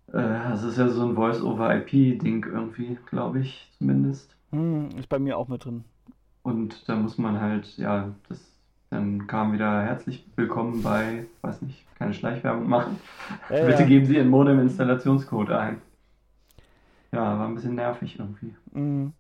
Äh, 0.10 0.50
das 0.50 0.62
ist 0.62 0.78
ja 0.78 0.90
so 0.90 1.08
ein 1.08 1.16
Voice-over-IP-Ding 1.16 2.46
irgendwie, 2.46 3.00
glaube 3.10 3.40
ich, 3.40 3.72
zumindest. 3.80 4.36
Hm, 4.52 4.90
ist 5.00 5.10
bei 5.10 5.18
mir 5.18 5.40
auch 5.40 5.48
mit 5.48 5.66
drin. 5.66 5.86
Und 6.44 6.88
da 6.88 6.96
muss 6.96 7.18
man 7.18 7.42
halt, 7.42 7.78
ja, 7.78 8.14
das, 8.30 8.40
dann 8.92 9.26
kam 9.26 9.54
wieder 9.54 9.82
herzlich 9.82 10.24
willkommen 10.36 10.84
bei, 10.84 11.26
weiß 11.42 11.64
nicht, 11.64 11.84
keine 11.98 12.14
Schleichwerbung 12.14 12.70
machen. 12.70 12.98
Äh, 13.50 13.66
Bitte 13.66 13.82
ja. 13.82 13.88
geben 13.88 14.06
Sie 14.06 14.18
Ihren 14.18 14.30
Modem-Installationscode 14.30 15.50
ein. 15.50 15.82
Ja, 17.12 17.40
war 17.40 17.48
ein 17.48 17.56
bisschen 17.56 17.76
nervig 17.76 18.20
irgendwie. 18.20 18.56
Mhm. 18.72 19.14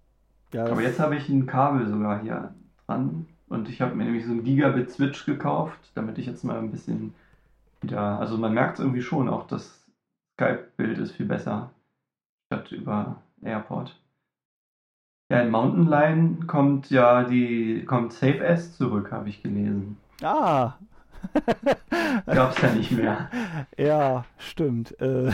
Ja, 0.54 0.66
Aber 0.66 0.82
jetzt 0.82 1.00
habe 1.00 1.16
ich 1.16 1.30
ein 1.30 1.46
Kabel 1.46 1.88
sogar 1.88 2.22
hier 2.22 2.54
dran 2.86 3.28
und 3.50 3.70
ich 3.70 3.82
habe 3.82 3.96
mir 3.96 4.06
nämlich 4.06 4.26
so 4.26 4.32
ein 4.32 4.44
Gigabit-Switch 4.44 5.26
gekauft, 5.26 5.80
damit 5.96 6.18
ich 6.18 6.26
jetzt 6.26 6.44
mal 6.44 6.58
ein 6.58 6.72
bisschen 6.72 7.14
wieder, 7.82 8.20
also 8.20 8.38
man 8.38 8.54
merkt 8.54 8.76
es 8.76 8.80
irgendwie 8.80 9.02
schon, 9.02 9.30
auch 9.30 9.48
das 9.48 9.86
Skype-Bild 10.36 10.98
ist 11.00 11.14
viel 11.14 11.26
besser, 11.26 11.72
statt 12.48 12.72
über 12.72 13.22
Airport. 13.42 13.98
Ja, 15.30 15.40
in 15.42 15.50
Mountain 15.50 15.88
Lion 15.88 16.48
kommt 16.48 16.90
ja 16.90 17.24
die, 17.24 17.86
kommt 17.86 18.12
Safe 18.12 18.44
S 18.44 18.76
zurück, 18.78 19.12
habe 19.12 19.30
ich 19.30 19.42
gelesen. 19.42 19.98
Ah! 20.22 20.74
Gab's 22.26 22.62
ja 22.62 22.72
nicht 22.74 22.92
mehr. 22.92 23.30
Ja, 23.78 24.26
stimmt. 24.38 25.00
Äh, 25.00 25.32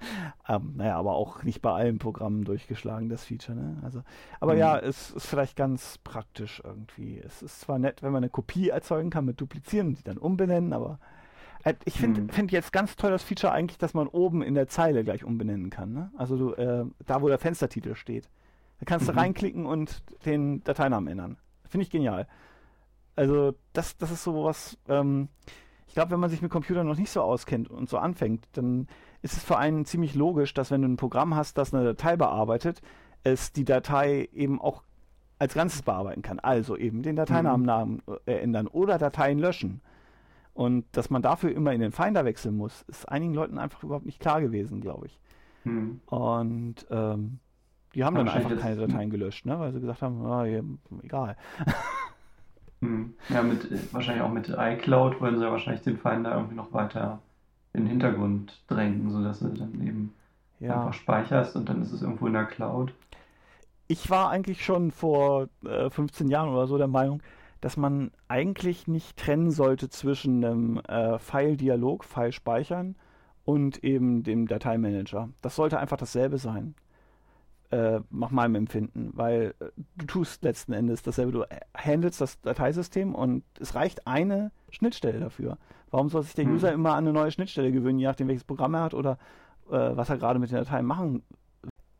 ähm, 0.48 0.74
naja, 0.76 0.96
aber 0.96 1.14
auch 1.14 1.42
nicht 1.42 1.62
bei 1.62 1.72
allen 1.72 1.98
Programmen 1.98 2.44
durchgeschlagen, 2.44 3.08
das 3.08 3.24
Feature, 3.24 3.56
ne? 3.56 3.76
Also, 3.82 4.02
aber 4.40 4.54
mhm. 4.54 4.58
ja, 4.58 4.78
es 4.78 5.10
ist 5.10 5.26
vielleicht 5.26 5.56
ganz 5.56 5.98
praktisch 5.98 6.62
irgendwie. 6.64 7.18
Es 7.18 7.42
ist 7.42 7.60
zwar 7.60 7.78
nett, 7.78 8.02
wenn 8.02 8.12
man 8.12 8.22
eine 8.22 8.30
Kopie 8.30 8.68
erzeugen 8.68 9.10
kann 9.10 9.24
mit 9.24 9.40
Duplizieren 9.40 9.88
und 9.88 9.98
die 9.98 10.04
dann 10.04 10.18
umbenennen, 10.18 10.72
aber 10.72 10.98
äh, 11.64 11.74
ich 11.84 11.94
finde 11.94 12.22
hm. 12.22 12.28
find 12.28 12.52
jetzt 12.52 12.72
ganz 12.72 12.96
toll 12.96 13.10
das 13.10 13.22
Feature 13.22 13.52
eigentlich, 13.52 13.78
dass 13.78 13.94
man 13.94 14.06
oben 14.06 14.42
in 14.42 14.54
der 14.54 14.68
Zeile 14.68 15.04
gleich 15.04 15.24
umbenennen 15.24 15.70
kann. 15.70 15.92
Ne? 15.92 16.10
Also 16.16 16.36
du, 16.36 16.54
äh, 16.54 16.84
da, 17.06 17.22
wo 17.22 17.28
der 17.28 17.38
Fenstertitel 17.38 17.94
steht. 17.94 18.28
Da 18.80 18.84
kannst 18.86 19.08
du 19.08 19.12
Mhm. 19.12 19.18
reinklicken 19.18 19.66
und 19.66 20.02
den 20.24 20.62
Dateinamen 20.62 21.08
ändern. 21.08 21.36
Finde 21.64 21.82
ich 21.82 21.90
genial. 21.90 22.26
Also 23.16 23.54
das, 23.72 23.96
das 23.96 24.12
ist 24.12 24.22
so 24.22 24.44
was, 24.44 24.78
ähm, 24.88 25.28
ich 25.88 25.94
glaube, 25.94 26.12
wenn 26.12 26.20
man 26.20 26.30
sich 26.30 26.42
mit 26.42 26.50
Computern 26.50 26.86
noch 26.86 26.96
nicht 26.96 27.10
so 27.10 27.20
auskennt 27.22 27.68
und 27.68 27.88
so 27.88 27.98
anfängt, 27.98 28.46
dann 28.52 28.86
ist 29.22 29.36
es 29.36 29.42
für 29.42 29.58
einen 29.58 29.84
ziemlich 29.84 30.14
logisch, 30.14 30.54
dass 30.54 30.70
wenn 30.70 30.82
du 30.82 30.88
ein 30.88 30.96
Programm 30.96 31.34
hast, 31.34 31.58
das 31.58 31.74
eine 31.74 31.84
Datei 31.84 32.16
bearbeitet, 32.16 32.80
es 33.24 33.52
die 33.52 33.64
Datei 33.64 34.28
eben 34.32 34.60
auch 34.60 34.82
als 35.38 35.54
Ganzes 35.54 35.82
bearbeiten 35.82 36.22
kann. 36.22 36.38
Also 36.40 36.76
eben 36.76 37.02
den 37.02 37.16
Dateinamen 37.16 38.02
äh, 38.26 38.32
ändern 38.32 38.66
oder 38.66 38.98
Dateien 38.98 39.38
löschen. 39.38 39.80
Und 40.54 40.84
dass 40.92 41.10
man 41.10 41.22
dafür 41.22 41.52
immer 41.52 41.72
in 41.72 41.80
den 41.80 41.92
Finder 41.92 42.24
wechseln 42.24 42.56
muss, 42.56 42.82
ist 42.88 43.08
einigen 43.08 43.34
Leuten 43.34 43.58
einfach 43.58 43.82
überhaupt 43.84 44.06
nicht 44.06 44.18
klar 44.18 44.40
gewesen, 44.40 44.80
glaube 44.80 45.06
ich. 45.06 45.18
Hm. 45.62 46.00
Und 46.06 46.86
ähm, 46.90 47.38
die 47.94 48.04
haben 48.04 48.16
dann 48.16 48.28
einfach 48.28 48.58
keine 48.58 48.76
Dateien 48.76 49.10
gelöscht, 49.10 49.46
ne? 49.46 49.58
weil 49.60 49.72
sie 49.72 49.80
gesagt 49.80 50.02
haben, 50.02 50.24
ah, 50.26 50.44
ja, 50.44 50.62
egal. 51.02 51.36
Hm. 52.80 53.14
Ja, 53.28 53.42
mit, 53.42 53.92
wahrscheinlich 53.92 54.22
auch 54.22 54.30
mit 54.30 54.54
iCloud 54.56 55.20
wollen 55.20 55.36
sie 55.36 55.44
ja 55.44 55.50
wahrscheinlich 55.50 55.82
den 55.82 55.98
Finder 55.98 56.36
irgendwie 56.36 56.54
noch 56.54 56.72
weiter 56.72 57.20
in 57.72 57.82
den 57.82 57.88
Hintergrund 57.88 58.62
drängen, 58.68 59.10
sodass 59.10 59.40
du 59.40 59.48
dann 59.48 59.74
eben 59.86 60.14
Ja. 60.60 60.74
einfach 60.74 60.94
speicherst 60.94 61.56
und 61.56 61.68
dann 61.68 61.82
ist 61.82 61.92
es 61.92 62.02
irgendwo 62.02 62.26
in 62.26 62.32
der 62.34 62.46
Cloud. 62.46 62.92
Ich 63.86 64.10
war 64.10 64.30
eigentlich 64.30 64.64
schon 64.64 64.90
vor 64.90 65.48
äh, 65.64 65.90
15 65.90 66.28
Jahren 66.28 66.50
oder 66.50 66.66
so 66.66 66.76
der 66.78 66.88
Meinung, 66.88 67.22
dass 67.60 67.76
man 67.76 68.10
eigentlich 68.28 68.86
nicht 68.86 69.16
trennen 69.16 69.50
sollte 69.50 69.88
zwischen 69.88 70.44
einem 70.44 70.78
äh, 70.80 71.18
File-Dialog, 71.18 72.04
File 72.04 72.32
speichern 72.32 72.96
und 73.44 73.82
eben 73.82 74.22
dem 74.22 74.46
Dateimanager. 74.46 75.30
Das 75.42 75.56
sollte 75.56 75.78
einfach 75.78 75.96
dasselbe 75.96 76.38
sein. 76.38 76.74
Äh, 77.70 78.00
nach 78.10 78.30
meinem 78.30 78.54
Empfinden, 78.54 79.10
weil 79.12 79.54
äh, 79.60 79.66
du 79.96 80.06
tust 80.06 80.42
letzten 80.42 80.72
Endes 80.72 81.02
dasselbe. 81.02 81.32
Du 81.32 81.42
äh, 81.42 81.60
handelst 81.76 82.18
das 82.18 82.40
Dateisystem 82.40 83.14
und 83.14 83.44
es 83.60 83.74
reicht 83.74 84.06
eine 84.06 84.52
Schnittstelle 84.70 85.20
dafür. 85.20 85.58
Warum 85.90 86.08
soll 86.08 86.22
sich 86.22 86.34
der 86.34 86.44
Hm. 86.44 86.54
User 86.54 86.72
immer 86.72 86.90
an 86.92 87.04
eine 87.04 87.12
neue 87.12 87.30
Schnittstelle 87.30 87.72
gewöhnen, 87.72 87.98
je 87.98 88.06
nachdem 88.06 88.28
welches 88.28 88.44
Programm 88.44 88.74
er 88.74 88.82
hat 88.82 88.94
oder 88.94 89.18
äh, 89.70 89.96
was 89.96 90.10
er 90.10 90.18
gerade 90.18 90.38
mit 90.38 90.50
den 90.50 90.58
Dateien 90.58 90.86
machen 90.86 91.22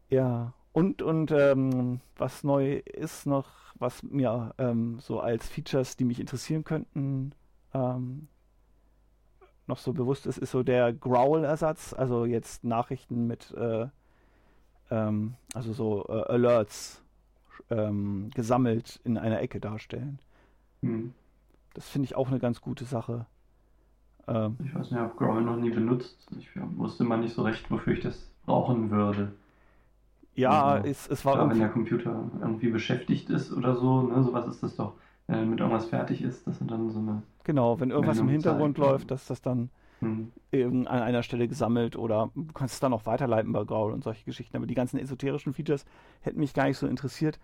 ja, 0.08 0.54
und, 0.72 1.02
und 1.02 1.30
ähm, 1.32 2.00
was 2.16 2.44
neu 2.44 2.76
ist 2.78 3.26
noch, 3.26 3.46
was 3.74 4.02
mir 4.02 4.54
ähm, 4.58 4.98
so 5.00 5.20
als 5.20 5.48
Features, 5.48 5.96
die 5.96 6.04
mich 6.04 6.20
interessieren 6.20 6.64
könnten, 6.64 7.32
ähm, 7.74 8.28
noch 9.66 9.78
so 9.78 9.92
bewusst 9.92 10.26
ist, 10.26 10.38
ist 10.38 10.50
so 10.50 10.62
der 10.62 10.94
Growl-Ersatz, 10.94 11.92
also 11.92 12.24
jetzt 12.24 12.64
Nachrichten 12.64 13.26
mit, 13.26 13.52
äh, 13.52 13.86
ähm, 14.90 15.34
also 15.52 15.74
so 15.74 16.06
äh, 16.08 16.32
Alerts 16.32 17.02
ähm, 17.68 18.30
gesammelt 18.34 18.98
in 19.04 19.18
einer 19.18 19.40
Ecke 19.40 19.60
darstellen. 19.60 20.20
Hm. 20.80 21.12
Das 21.74 21.86
finde 21.86 22.06
ich 22.06 22.14
auch 22.14 22.28
eine 22.28 22.38
ganz 22.38 22.62
gute 22.62 22.86
Sache. 22.86 23.26
Ähm, 24.28 24.58
Ich 24.58 24.72
weiß 24.74 24.82
nicht, 24.82 24.92
ich 24.92 24.98
habe 24.98 25.16
Growl 25.16 25.42
noch 25.42 25.56
nie 25.56 25.70
benutzt. 25.70 26.30
Ich 26.38 26.48
wusste 26.76 27.04
immer 27.04 27.16
nicht 27.16 27.34
so 27.34 27.42
recht, 27.42 27.70
wofür 27.70 27.94
ich 27.94 28.00
das 28.00 28.30
brauchen 28.46 28.90
würde. 28.90 29.32
ja, 30.34 30.78
Also, 30.78 30.82
es, 30.84 31.06
es 31.08 31.24
war 31.24 31.32
Klar, 31.34 31.50
wenn 31.50 31.58
der 31.58 31.68
Computer 31.70 32.30
irgendwie 32.40 32.70
beschäftigt 32.70 33.30
ist 33.30 33.52
oder 33.52 33.76
so, 33.76 34.02
ne, 34.02 34.22
sowas 34.24 34.46
ist 34.48 34.62
das 34.62 34.76
doch, 34.76 34.94
wenn 35.26 35.36
er 35.40 35.46
mit 35.46 35.60
irgendwas 35.60 35.86
fertig 35.86 36.22
ist, 36.22 36.46
dass 36.46 36.60
er 36.60 36.66
dann 36.66 36.90
so 36.90 36.98
eine. 37.00 37.22
Genau, 37.44 37.80
wenn 37.80 37.90
irgendwas 37.90 38.20
im 38.20 38.26
Meldung 38.26 38.32
Hintergrund 38.32 38.76
zeigt, 38.76 38.78
läuft, 38.78 39.10
dass 39.10 39.26
das 39.26 39.40
dann 39.42 39.70
Hm. 40.00 40.32
an 40.52 40.86
einer 40.86 41.22
Stelle 41.22 41.48
gesammelt 41.48 41.96
oder 41.96 42.30
du 42.34 42.52
kannst 42.54 42.74
es 42.74 42.80
dann 42.80 42.92
auch 42.94 43.06
weiterleiten 43.06 43.52
bei 43.52 43.64
Graul 43.64 43.92
und 43.92 44.04
solche 44.04 44.24
Geschichten. 44.24 44.56
Aber 44.56 44.66
die 44.66 44.74
ganzen 44.74 44.98
esoterischen 44.98 45.54
Features 45.54 45.84
hätten 46.22 46.40
mich 46.40 46.54
gar 46.54 46.66
nicht 46.66 46.78
so 46.78 46.86
interessiert. 46.86 47.38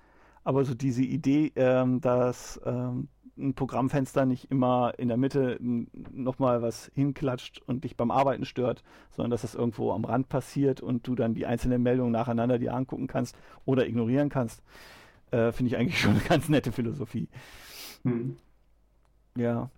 Aber 0.45 0.65
so 0.65 0.75
diese 0.75 1.03
Idee, 1.03 1.53
ähm, 1.57 2.01
dass 2.01 2.61
ähm, 2.65 3.09
ein 3.37 3.55
Programmfenster 3.55 4.27
nicht 4.27 4.51
immer 4.51 4.93
in 4.99 5.09
der 5.09 5.17
Mitte 5.17 5.59
nochmal 5.61 6.63
was 6.63 6.91
hinklatscht 6.95 7.63
und 7.67 7.85
dich 7.85 7.97
beim 7.97 8.11
Arbeiten 8.11 8.45
stört, 8.45 8.85
sondern 9.11 9.31
dass 9.33 9.43
das 9.43 9.55
irgendwo 9.55 9.93
am 9.93 10.05
Rand 10.05 10.29
passiert 10.29 10.81
und 10.81 11.07
du 11.09 11.15
dann 11.15 11.35
die 11.35 11.47
einzelnen 11.47 11.83
Meldungen 11.83 12.13
nacheinander 12.13 12.59
dir 12.59 12.75
angucken 12.75 13.07
kannst 13.07 13.37
oder 13.65 13.87
ignorieren 13.87 14.29
kannst, 14.29 14.63
äh, 15.31 15.51
finde 15.51 15.71
ich 15.71 15.77
eigentlich 15.77 16.01
schon 16.01 16.13
eine 16.13 16.21
ganz 16.21 16.49
nette 16.49 16.71
Philosophie. 16.73 17.29
Hm. 18.05 18.37
Ja. 19.37 19.71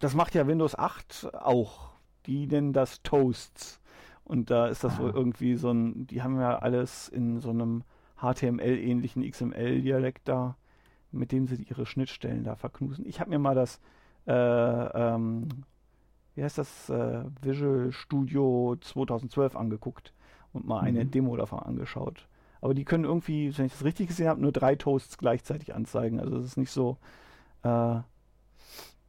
Das 0.00 0.14
macht 0.14 0.34
ja 0.34 0.46
Windows 0.46 0.76
8 0.76 1.34
auch. 1.34 1.90
Die 2.26 2.46
nennen 2.46 2.72
das 2.72 3.02
Toasts. 3.02 3.80
Und 4.24 4.50
da 4.50 4.66
ist 4.68 4.82
das 4.82 4.98
wohl 4.98 5.10
Ah. 5.10 5.14
irgendwie 5.14 5.54
so 5.56 5.70
ein, 5.70 6.06
die 6.06 6.22
haben 6.22 6.40
ja 6.40 6.58
alles 6.58 7.08
in 7.08 7.40
so 7.40 7.50
einem 7.50 7.84
HTML-ähnlichen 8.24 9.22
XML-Dialekt 9.28 10.28
da, 10.28 10.56
mit 11.12 11.32
dem 11.32 11.46
sie 11.46 11.62
ihre 11.62 11.86
Schnittstellen 11.86 12.44
da 12.44 12.56
verknusen. 12.56 13.06
Ich 13.06 13.20
habe 13.20 13.30
mir 13.30 13.38
mal 13.38 13.54
das, 13.54 13.80
äh, 14.26 14.32
ähm, 14.32 15.48
wie 16.34 16.42
heißt 16.42 16.58
das, 16.58 16.88
äh, 16.90 17.24
Visual 17.42 17.92
Studio 17.92 18.76
2012 18.80 19.54
angeguckt 19.56 20.12
und 20.52 20.66
mal 20.66 20.80
eine 20.80 21.04
Mhm. 21.04 21.10
Demo 21.10 21.36
davon 21.36 21.60
angeschaut. 21.60 22.26
Aber 22.60 22.74
die 22.74 22.84
können 22.84 23.04
irgendwie, 23.04 23.56
wenn 23.58 23.66
ich 23.66 23.72
das 23.72 23.84
richtig 23.84 24.08
gesehen 24.08 24.28
habe, 24.28 24.40
nur 24.40 24.50
drei 24.52 24.74
Toasts 24.74 25.18
gleichzeitig 25.18 25.74
anzeigen. 25.74 26.18
Also 26.18 26.38
es 26.38 26.46
ist 26.46 26.56
nicht 26.56 26.70
so, 26.70 26.96
äh, 27.62 27.96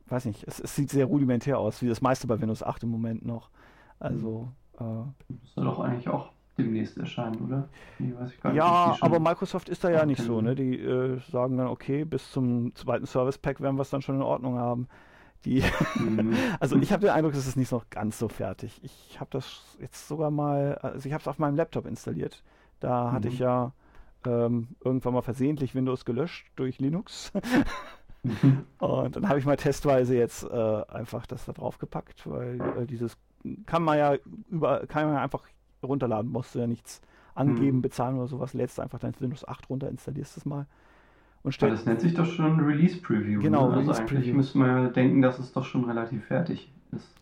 weiß 0.08 0.26
nicht, 0.26 0.44
es, 0.48 0.60
es 0.60 0.76
sieht 0.76 0.90
sehr 0.90 1.06
rudimentär 1.06 1.58
aus, 1.58 1.82
wie 1.82 1.88
das 1.88 2.02
meiste 2.02 2.28
bei 2.28 2.40
Windows 2.40 2.62
8 2.64 2.84
im 2.84 2.90
Moment 2.90 3.26
noch. 3.26 3.50
Also, 4.00 4.50
äh, 4.74 4.84
Das 4.84 5.54
soll 5.56 5.66
doch 5.66 5.80
eigentlich 5.80 6.10
auch 6.10 6.32
demnächst 6.58 6.98
erscheinen, 6.98 7.42
oder? 7.46 7.70
Nee, 8.00 8.14
nicht, 8.20 8.44
ja, 8.54 8.96
schon- 8.98 9.02
aber 9.06 9.20
Microsoft 9.20 9.70
ist 9.70 9.84
da 9.84 9.90
ja 9.90 10.06
nicht 10.06 10.22
so, 10.22 10.42
ne? 10.42 10.56
Die 10.56 10.80
äh, 10.80 11.20
sagen 11.32 11.58
dann, 11.58 11.68
okay, 11.68 12.06
bis 12.06 12.32
zum 12.32 12.74
zweiten 12.76 13.06
Service 13.06 13.38
Pack 13.38 13.62
werden 13.62 13.76
wir 13.78 13.82
es 13.82 13.90
dann 13.90 14.02
schon 14.02 14.16
in 14.16 14.22
Ordnung 14.22 14.58
haben. 14.58 14.88
Die, 15.44 15.64
Mhm. 15.96 16.34
also 16.60 16.78
ich 16.78 16.92
habe 16.92 17.02
den 17.02 17.12
Eindruck, 17.12 17.34
es 17.34 17.46
ist 17.48 17.56
nicht 17.58 17.72
noch 17.72 17.90
ganz 17.90 18.18
so 18.18 18.28
fertig. 18.30 18.80
Ich 18.84 19.20
habe 19.20 19.30
das 19.32 19.78
jetzt 19.80 20.08
sogar 20.08 20.32
mal, 20.32 20.76
also 20.82 21.06
ich 21.08 21.14
habe 21.14 21.22
es 21.22 21.28
auf 21.28 21.38
meinem 21.40 21.56
Laptop 21.56 21.86
installiert. 21.86 22.42
Da 22.80 23.12
hatte 23.12 23.28
Mhm. 23.28 23.34
ich 23.34 23.40
ja 23.40 23.72
ähm, 24.26 24.70
irgendwann 24.84 25.14
mal 25.14 25.22
versehentlich 25.22 25.76
Windows 25.76 26.04
gelöscht 26.04 26.48
durch 26.56 26.80
Linux. 26.80 27.32
Mhm. 28.24 28.66
Und 28.80 29.16
dann 29.16 29.30
habe 29.30 29.38
ich 29.38 29.46
mal 29.46 29.56
testweise 29.56 30.16
jetzt 30.18 30.44
äh, 30.44 30.82
einfach 30.88 31.28
das 31.28 31.46
da 31.46 31.54
drauf 31.54 31.78
gepackt, 31.78 32.26
weil 32.30 32.60
äh, 32.80 32.86
dieses 32.88 33.18
kann 33.68 33.84
man 33.84 34.00
ja 34.00 34.16
über, 34.50 34.88
kann 34.88 35.06
man 35.06 35.14
ja 35.16 35.22
einfach 35.22 35.44
runterladen, 35.86 36.32
musst 36.32 36.56
du 36.56 36.60
ja 36.60 36.68
nichts 36.68 37.02
angeben, 37.34 37.78
Mhm. 37.78 37.82
bezahlen 37.82 38.18
oder 38.18 38.28
sowas, 38.28 38.54
lädst 38.54 38.80
einfach 38.80 39.00
dein 39.00 39.14
Windows 39.20 39.48
8 39.48 39.70
runter, 39.70 39.90
installierst 39.90 40.38
es 40.38 40.46
mal 40.46 40.60
und 41.44 41.50
Aber 41.50 41.52
stellst. 41.54 41.80
das 41.82 41.86
nennt 41.86 42.02
sich 42.02 42.14
doch 42.14 42.26
schon 42.26 42.60
Release 42.60 43.02
Preview. 43.02 43.42
Genau, 43.42 43.70
ne? 43.70 43.76
Also 43.78 43.92
Release 43.92 44.02
eigentlich 44.02 44.24
Preview. 44.26 44.36
müsste 44.38 44.58
man 44.58 44.68
ja 44.84 44.90
denken, 44.90 45.22
dass 45.22 45.40
es 45.40 45.52
doch 45.52 45.66
schon 45.66 45.84
relativ 45.86 46.26
fertig 46.26 46.72
ist. 46.92 47.14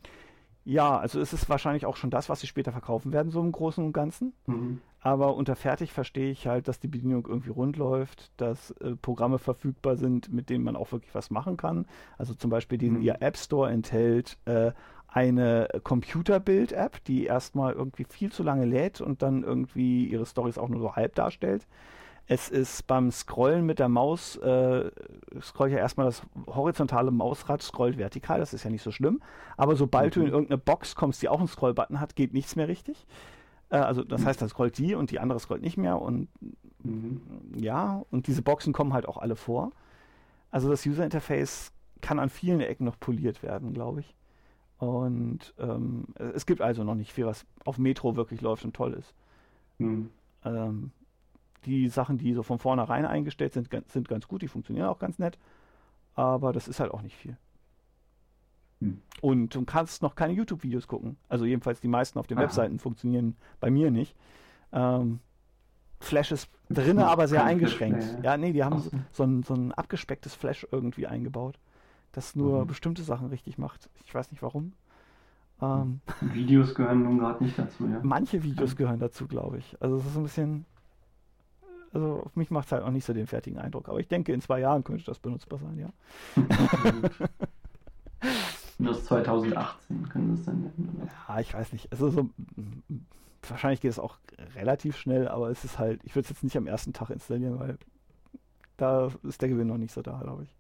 Ja, 0.66 0.98
also 0.98 1.20
es 1.20 1.34
ist 1.34 1.50
wahrscheinlich 1.50 1.86
auch 1.86 1.98
schon 1.98 2.10
das, 2.10 2.30
was 2.30 2.40
sie 2.40 2.48
später 2.48 2.72
verkaufen 2.72 3.12
werden, 3.12 3.32
so 3.32 3.42
im 3.42 3.52
Großen 3.52 3.84
und 3.84 3.92
Ganzen. 3.92 4.32
Mhm. 4.48 4.80
Aber 5.02 5.36
unter 5.36 5.58
fertig 5.58 5.92
verstehe 5.92 6.32
ich 6.32 6.48
halt, 6.48 6.70
dass 6.70 6.80
die 6.80 6.88
Bedienung 6.88 7.28
irgendwie 7.28 7.50
rund 7.50 7.76
läuft, 7.76 8.32
dass 8.40 8.72
äh, 8.80 8.96
Programme 8.96 9.38
verfügbar 9.40 9.98
sind, 9.98 10.32
mit 10.32 10.50
denen 10.50 10.64
man 10.64 10.78
auch 10.78 10.94
wirklich 10.94 11.14
was 11.14 11.30
machen 11.30 11.58
kann. 11.58 11.86
Also 12.18 12.34
zum 12.34 12.50
Beispiel 12.50 12.78
den 12.78 12.94
Mhm. 12.94 13.02
ihr 13.02 13.22
App 13.22 13.36
Store 13.36 13.70
enthält 13.70 14.38
äh, 14.46 14.72
eine 15.14 15.68
Computerbild-App, 15.84 17.04
die 17.06 17.26
erstmal 17.26 17.74
irgendwie 17.74 18.06
viel 18.10 18.32
zu 18.32 18.42
lange 18.44 18.66
lädt 18.66 19.00
und 19.00 19.22
dann 19.22 19.44
irgendwie 19.44 20.06
ihre 20.08 20.26
Stories 20.26 20.58
auch 20.58 20.70
nur 20.70 20.80
so 20.80 20.96
halb 20.96 21.16
darstellt. 21.16 21.68
Es 22.26 22.50
ist 22.50 22.88
beim 22.88 23.12
Scrollen 23.12 23.66
mit 23.66 23.80
der 23.80 23.90
Maus, 23.90 24.38
äh, 24.38 24.90
scrollt 25.42 25.72
ja 25.74 25.78
erstmal 25.78 26.06
das 26.06 26.24
horizontale 26.48 27.12
Mausrad, 27.12 27.62
scrollt 27.62 27.98
vertikal, 27.98 28.40
das 28.40 28.54
ist 28.54 28.64
ja 28.64 28.70
nicht 28.70 28.82
so 28.82 28.92
schlimm. 28.92 29.22
Aber 29.58 29.76
sobald 29.76 30.16
du 30.16 30.22
Mhm. 30.22 30.26
in 30.28 30.32
irgendeine 30.32 30.58
Box 30.58 30.96
kommst, 30.96 31.22
die 31.22 31.28
auch 31.30 31.40
einen 31.40 31.50
Scrollbutton 31.50 32.00
hat, 32.00 32.16
geht 32.16 32.34
nichts 32.34 32.56
mehr 32.56 32.68
richtig. 32.68 33.06
Äh, 33.70 33.76
also 33.78 34.04
das 34.04 34.26
heißt, 34.26 34.42
dann 34.42 34.48
scrollt 34.50 34.78
die 34.78 34.96
und 34.96 35.12
die 35.12 35.20
andere 35.20 35.40
scrollt 35.40 35.62
nicht 35.62 35.78
mehr 35.78 36.02
und 36.02 36.30
Mhm. 36.84 37.22
ja, 37.56 38.04
und 38.10 38.28
diese 38.28 38.42
Boxen 38.42 38.74
kommen 38.74 38.94
halt 38.94 39.06
auch 39.08 39.18
alle 39.18 39.36
vor. 39.36 39.72
Also 40.50 40.70
das 40.70 40.86
User 40.86 41.04
Interface 41.04 41.72
kann 42.02 42.20
an 42.20 42.30
vielen 42.30 42.62
Ecken 42.62 42.86
noch 42.86 43.00
poliert 43.00 43.44
werden, 43.44 43.74
glaube 43.74 44.00
ich. 44.02 44.16
Und 44.78 45.54
ähm, 45.60 46.06
es 46.36 46.46
gibt 46.46 46.62
also 46.62 46.84
noch 46.84 46.96
nicht 46.96 47.14
viel, 47.14 47.26
was 47.26 47.46
auf 47.64 47.78
Metro 47.78 48.16
wirklich 48.16 48.42
läuft 48.42 48.66
und 48.66 48.76
toll 48.76 48.94
ist. 48.94 49.14
Mhm. 49.78 50.10
Ähm, 50.44 50.92
die 51.66 51.88
Sachen, 51.88 52.18
die 52.18 52.34
so 52.34 52.44
von 52.44 52.60
vornherein 52.60 53.06
eingestellt 53.06 53.54
sind, 53.54 53.70
sind 53.88 54.08
ganz 54.10 54.28
gut, 54.28 54.42
die 54.42 54.48
funktionieren 54.48 54.88
auch 54.88 55.00
ganz 55.00 55.20
nett. 55.20 55.38
Aber 56.16 56.54
das 56.54 56.68
ist 56.68 56.80
halt 56.80 56.92
auch 56.92 57.02
nicht 57.02 57.16
viel. 57.16 57.38
Hm. 58.82 59.02
Und 59.22 59.56
du 59.56 59.64
kannst 59.64 60.02
noch 60.02 60.16
keine 60.16 60.34
YouTube-Videos 60.34 60.88
gucken. 60.88 61.18
Also 61.30 61.46
jedenfalls 61.46 61.80
die 61.80 61.88
meisten 61.88 62.20
auf 62.20 62.28
den 62.28 62.38
Aha. 62.38 62.46
Webseiten 62.46 62.80
funktionieren 62.80 63.36
bei 63.60 63.72
mir 63.72 63.90
nicht. 63.90 64.16
Ähm, 64.72 65.20
Flash 66.00 66.32
ist 66.32 66.50
drinne, 66.70 67.02
noch 67.02 67.08
aber 67.08 67.28
sehr 67.28 67.46
eingeschränkt. 67.46 68.04
Ja, 68.24 68.36
nee, 68.36 68.52
die 68.52 68.64
haben 68.64 68.80
so. 68.80 68.92
so, 69.12 69.24
ein, 69.24 69.44
so 69.44 69.54
ein 69.54 69.72
abgespecktes 69.72 70.36
Flash 70.36 70.68
irgendwie 70.70 71.08
eingebaut, 71.08 71.58
das 72.14 72.36
nur 72.36 72.62
Mhm. 72.64 72.68
bestimmte 72.68 73.04
Sachen 73.04 73.28
richtig 73.28 73.58
macht. 73.58 73.90
Ich 74.06 74.16
weiß 74.16 74.32
nicht 74.32 74.42
warum. 74.42 74.72
Ähm, 75.62 76.00
Videos 76.22 76.74
gehören 76.74 77.04
nun 77.04 77.20
gerade 77.20 77.44
nicht 77.44 77.60
dazu, 77.60 77.86
ja. 77.88 78.00
Manche 78.02 78.42
Videos 78.44 78.76
gehören 78.76 79.00
dazu, 79.00 79.28
glaube 79.28 79.58
ich. 79.60 79.76
Also 79.82 79.98
es 79.98 80.06
ist 80.06 80.16
ein 80.18 80.24
bisschen. 80.24 80.66
also 81.94 82.24
auf 82.26 82.36
mich 82.36 82.50
macht 82.50 82.66
es 82.68 82.72
halt 82.72 82.84
auch 82.84 82.90
nicht 82.92 83.06
so 83.06 83.14
den 83.14 83.28
fertigen 83.28 83.60
Eindruck. 83.60 83.88
Aber 83.90 84.00
ich 84.00 84.08
denke, 84.08 84.34
in 84.34 84.42
zwei 84.42 84.60
Jahren 84.60 84.84
könnte 84.84 85.04
das 85.06 85.20
benutzbar 85.20 85.60
sein, 85.60 85.78
ja. 85.78 85.90
Windows 88.80 89.06
2018 89.06 90.10
können 90.10 90.34
es 90.34 90.44
dann. 90.46 90.72
Oder? 90.98 91.08
Ja, 91.28 91.40
ich 91.40 91.54
weiß 91.54 91.72
nicht. 91.74 91.92
Also 91.92 92.10
so, 92.10 92.30
wahrscheinlich 93.48 93.82
geht 93.82 93.92
es 93.92 94.00
auch 94.00 94.18
relativ 94.56 94.98
schnell, 94.98 95.28
aber 95.28 95.50
es 95.50 95.64
ist 95.64 95.78
halt, 95.80 96.02
ich 96.04 96.16
würde 96.16 96.24
es 96.26 96.30
jetzt 96.30 96.44
nicht 96.44 96.58
am 96.58 96.68
ersten 96.68 96.94
Tag 96.94 97.10
installieren, 97.12 97.60
weil 97.60 97.78
da 98.78 99.12
ist 99.24 99.42
der 99.42 99.50
Gewinn 99.50 99.68
noch 99.68 99.78
nicht 99.78 99.94
so 99.94 100.02
da, 100.02 100.20
glaube 100.22 100.44
ich. 100.44 100.56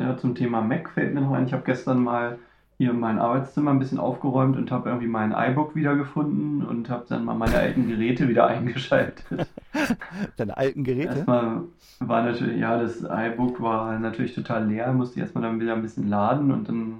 Ja, 0.00 0.16
zum 0.16 0.34
Thema 0.34 0.60
Mac 0.60 0.90
fällt 0.90 1.14
mir 1.14 1.20
noch 1.20 1.32
ein, 1.32 1.46
ich 1.46 1.52
habe 1.52 1.62
gestern 1.64 2.02
mal 2.02 2.38
hier 2.78 2.94
mein 2.94 3.18
Arbeitszimmer 3.18 3.72
ein 3.72 3.78
bisschen 3.78 3.98
aufgeräumt 3.98 4.56
und 4.56 4.70
habe 4.70 4.88
irgendwie 4.88 5.06
mein 5.06 5.32
iBook 5.32 5.76
wiedergefunden 5.76 6.64
und 6.64 6.88
habe 6.88 7.04
dann 7.08 7.26
mal 7.26 7.34
meine 7.34 7.56
alten 7.56 7.88
Geräte 7.88 8.28
wieder 8.28 8.46
eingeschaltet. 8.48 9.46
Deine 10.38 10.56
alten 10.56 10.82
Geräte? 10.82 11.08
Erstmal 11.08 11.62
war 11.98 12.22
natürlich, 12.22 12.58
ja, 12.58 12.80
das 12.80 13.02
iBook 13.02 13.60
war 13.60 13.98
natürlich 13.98 14.34
total 14.34 14.66
leer, 14.66 14.92
musste 14.94 15.20
erstmal 15.20 15.44
dann 15.44 15.60
wieder 15.60 15.74
ein 15.74 15.82
bisschen 15.82 16.08
laden 16.08 16.50
und 16.52 16.68
dann 16.70 16.94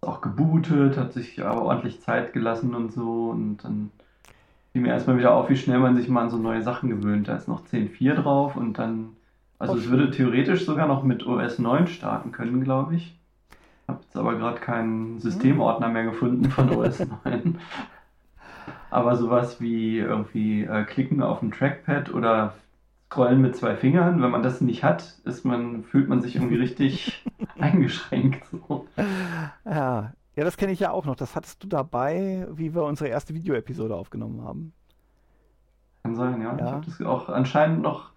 auch 0.00 0.20
gebootet, 0.20 0.96
hat 0.96 1.12
sich 1.12 1.44
aber 1.44 1.62
ordentlich 1.62 2.00
Zeit 2.00 2.32
gelassen 2.32 2.74
und 2.74 2.92
so 2.92 3.30
und 3.30 3.58
dann 3.64 3.90
fiel 4.72 4.80
mir 4.80 4.88
erstmal 4.88 5.18
wieder 5.18 5.34
auf, 5.34 5.50
wie 5.50 5.56
schnell 5.56 5.80
man 5.80 5.96
sich 5.96 6.08
mal 6.08 6.22
an 6.22 6.30
so 6.30 6.38
neue 6.38 6.62
Sachen 6.62 6.88
gewöhnt. 6.88 7.28
Da 7.28 7.36
ist 7.36 7.48
noch 7.48 7.66
10.4 7.66 8.14
drauf 8.14 8.56
und 8.56 8.78
dann, 8.78 9.16
also 9.58 9.76
es 9.76 9.88
würde 9.88 10.10
theoretisch 10.10 10.64
sogar 10.64 10.86
noch 10.86 11.02
mit 11.02 11.26
OS 11.26 11.58
9 11.58 11.86
starten 11.86 12.32
können, 12.32 12.62
glaube 12.62 12.96
ich. 12.96 13.18
Habe 13.86 14.00
jetzt 14.02 14.16
aber 14.16 14.36
gerade 14.36 14.60
keinen 14.60 15.18
Systemordner 15.18 15.88
mehr 15.88 16.04
gefunden 16.04 16.50
von 16.50 16.70
OS 16.76 17.00
9. 17.24 17.58
Aber 18.90 19.16
sowas 19.16 19.60
wie 19.60 19.98
irgendwie 19.98 20.64
äh, 20.64 20.84
klicken 20.84 21.22
auf 21.22 21.40
dem 21.40 21.52
Trackpad 21.52 22.12
oder 22.12 22.54
scrollen 23.10 23.40
mit 23.40 23.56
zwei 23.56 23.74
Fingern, 23.74 24.22
wenn 24.22 24.30
man 24.30 24.42
das 24.42 24.60
nicht 24.60 24.84
hat, 24.84 25.18
ist 25.24 25.44
man, 25.44 25.82
fühlt 25.84 26.08
man 26.08 26.20
sich 26.20 26.36
irgendwie 26.36 26.56
richtig 26.56 27.24
eingeschränkt. 27.58 28.44
So. 28.50 28.86
Ja, 29.64 30.12
ja, 30.36 30.44
das 30.44 30.56
kenne 30.56 30.72
ich 30.72 30.80
ja 30.80 30.90
auch 30.90 31.04
noch. 31.04 31.16
Das 31.16 31.34
hattest 31.34 31.64
du 31.64 31.68
dabei, 31.68 32.46
wie 32.52 32.74
wir 32.74 32.84
unsere 32.84 33.08
erste 33.08 33.34
Videoepisode 33.34 33.96
aufgenommen 33.96 34.44
haben. 34.44 34.72
Kann 36.02 36.14
sein, 36.14 36.40
ja. 36.40 36.50
Ja. 36.50 36.56
Ich 36.56 36.72
habe 36.72 36.86
das 36.86 37.02
auch 37.02 37.28
anscheinend 37.28 37.82
noch, 37.82 38.10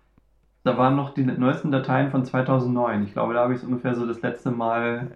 da 0.64 0.78
waren 0.78 0.96
noch 0.96 1.14
die 1.14 1.24
neuesten 1.24 1.72
Dateien 1.72 2.12
von 2.12 2.24
2009. 2.26 3.04
Ich 3.04 3.14
glaube, 3.14 3.34
da 3.34 3.42
habe 3.42 3.54
ich 3.54 3.60
es 3.60 3.66
ungefähr 3.66 3.96
so 3.96 4.06
das 4.06 4.22
letzte 4.22 4.52
Mal 4.52 5.12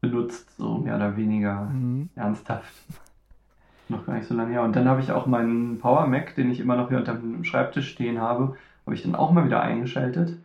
benutzt, 0.00 0.56
so 0.56 0.78
mehr 0.78 0.96
oder 0.96 1.16
weniger 1.16 1.64
Mhm. 1.64 2.08
ernsthaft. 2.16 2.72
Noch 3.88 4.06
gar 4.06 4.14
nicht 4.14 4.26
so 4.28 4.34
lange 4.34 4.52
her. 4.52 4.62
Und 4.62 4.74
dann 4.76 4.88
habe 4.88 5.00
ich 5.00 5.10
auch 5.12 5.26
meinen 5.26 5.78
Power 5.78 6.06
Mac, 6.06 6.34
den 6.36 6.50
ich 6.50 6.60
immer 6.60 6.76
noch 6.76 6.88
hier 6.88 6.98
unter 6.98 7.14
dem 7.14 7.44
Schreibtisch 7.44 7.90
stehen 7.90 8.20
habe, 8.20 8.56
habe 8.86 8.94
ich 8.94 9.02
dann 9.02 9.14
auch 9.14 9.32
mal 9.32 9.44
wieder 9.44 9.60
eingeschaltet. 9.60 10.38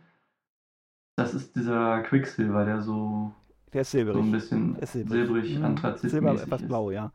Das 1.16 1.32
ist 1.32 1.56
dieser 1.56 2.02
Quicksilver, 2.02 2.64
der 2.64 2.82
so, 2.82 3.32
Der 3.72 3.80
ist 3.82 3.92
so 3.92 3.98
ein 3.98 4.04
silberig. 4.04 4.30
bisschen 4.32 4.76
ist 4.76 4.92
silbrig, 4.92 5.58
Mhm. 5.58 5.64
anthrazitmäßig 5.64 6.10
Silber, 6.10 6.42
etwas 6.42 6.62
ist. 6.62 6.68
blau, 6.68 6.90
ja. 6.90 7.10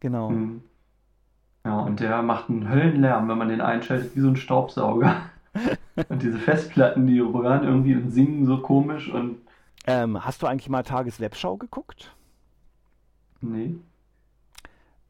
Genau. 0.00 0.30
Mhm. 0.30 0.62
Ja, 1.64 1.80
und 1.80 2.00
der 2.00 2.22
macht 2.22 2.50
einen 2.50 2.68
Höllenlärm, 2.68 3.28
wenn 3.28 3.38
man 3.38 3.48
den 3.48 3.60
einschaltet, 3.60 4.14
wie 4.14 4.20
so 4.20 4.28
ein 4.28 4.36
Staubsauger. 4.36 5.16
Und 6.08 6.22
diese 6.22 6.38
Festplatten, 6.38 7.06
die 7.06 7.20
rühren 7.20 7.64
irgendwie 7.64 7.94
und 7.96 8.10
singen 8.10 8.46
so 8.46 8.58
komisch 8.60 9.08
und 9.10 9.38
Ähm, 9.88 10.24
hast 10.24 10.40
du 10.42 10.46
eigentlich 10.46 10.68
mal 10.68 10.82
Tageswebschau 10.84 11.56
geguckt? 11.56 12.14
nee. 13.42 13.78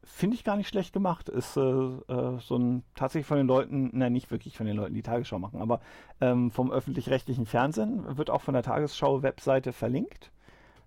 Finde 0.03 0.35
ich 0.35 0.43
gar 0.43 0.55
nicht 0.57 0.67
schlecht 0.69 0.91
gemacht. 0.93 1.29
Ist 1.29 1.55
äh, 1.57 1.61
äh, 1.61 2.39
so 2.39 2.57
ein 2.57 2.83
tatsächlich 2.95 3.27
von 3.27 3.37
den 3.37 3.47
Leuten, 3.47 3.89
nein, 3.93 4.13
nicht 4.13 4.31
wirklich 4.31 4.57
von 4.57 4.65
den 4.65 4.75
Leuten, 4.77 4.93
die 4.95 5.01
Tagesschau 5.03 5.39
machen, 5.39 5.61
aber 5.61 5.81
ähm, 6.19 6.51
vom 6.51 6.71
öffentlich-rechtlichen 6.71 7.45
Fernsehen 7.45 8.17
wird 8.17 8.29
auch 8.29 8.41
von 8.41 8.53
der 8.53 8.63
Tagesschau-Webseite 8.63 9.71
verlinkt. 9.73 10.31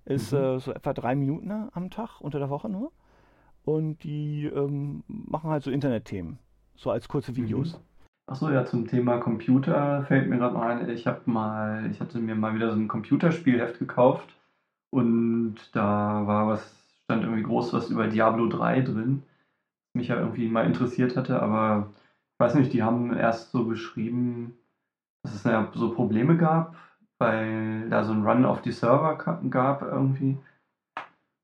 Ist 0.06 0.32
Mhm. 0.32 0.36
äh, 0.38 0.60
so 0.60 0.72
etwa 0.72 0.94
drei 0.94 1.14
Minuten 1.16 1.52
am 1.72 1.90
Tag 1.90 2.20
unter 2.20 2.38
der 2.40 2.50
Woche 2.50 2.68
nur. 2.68 2.92
Und 3.64 4.04
die 4.04 4.46
ähm, 4.46 5.04
machen 5.08 5.50
halt 5.50 5.64
so 5.64 5.70
Internetthemen, 5.70 6.38
so 6.76 6.90
als 6.90 7.08
kurze 7.08 7.36
Videos. 7.36 7.80
Achso, 8.26 8.50
ja, 8.50 8.64
zum 8.64 8.86
Thema 8.86 9.18
Computer 9.18 10.02
fällt 10.02 10.28
mir 10.28 10.38
gerade 10.38 10.58
ein, 10.60 10.88
ich 10.88 11.06
habe 11.06 11.30
mal, 11.30 11.86
ich 11.90 12.00
hatte 12.00 12.18
mir 12.20 12.34
mal 12.34 12.54
wieder 12.54 12.70
so 12.70 12.76
ein 12.78 12.88
Computerspielheft 12.88 13.78
gekauft 13.78 14.36
und 14.90 15.56
da 15.72 16.26
war 16.26 16.46
was, 16.46 16.86
stand 17.04 17.24
irgendwie 17.24 17.42
groß 17.42 17.72
was 17.72 17.90
über 17.90 18.06
Diablo 18.08 18.46
3 18.46 18.80
drin, 18.80 19.22
mich 19.94 20.08
ja 20.08 20.18
irgendwie 20.18 20.48
mal 20.48 20.66
interessiert 20.66 21.16
hatte, 21.16 21.42
aber 21.42 21.88
ich 22.34 22.40
weiß 22.40 22.54
nicht, 22.54 22.72
die 22.72 22.82
haben 22.82 23.12
erst 23.14 23.50
so 23.52 23.64
beschrieben, 23.64 24.54
dass 25.24 25.34
es 25.34 25.44
ja 25.44 25.70
so 25.74 25.90
Probleme 25.90 26.36
gab, 26.36 26.76
weil 27.18 27.88
da 27.90 28.04
so 28.04 28.12
ein 28.12 28.22
Run 28.26 28.44
auf 28.46 28.62
die 28.62 28.72
Server 28.72 29.16
gab 29.50 29.82
irgendwie 29.82 30.38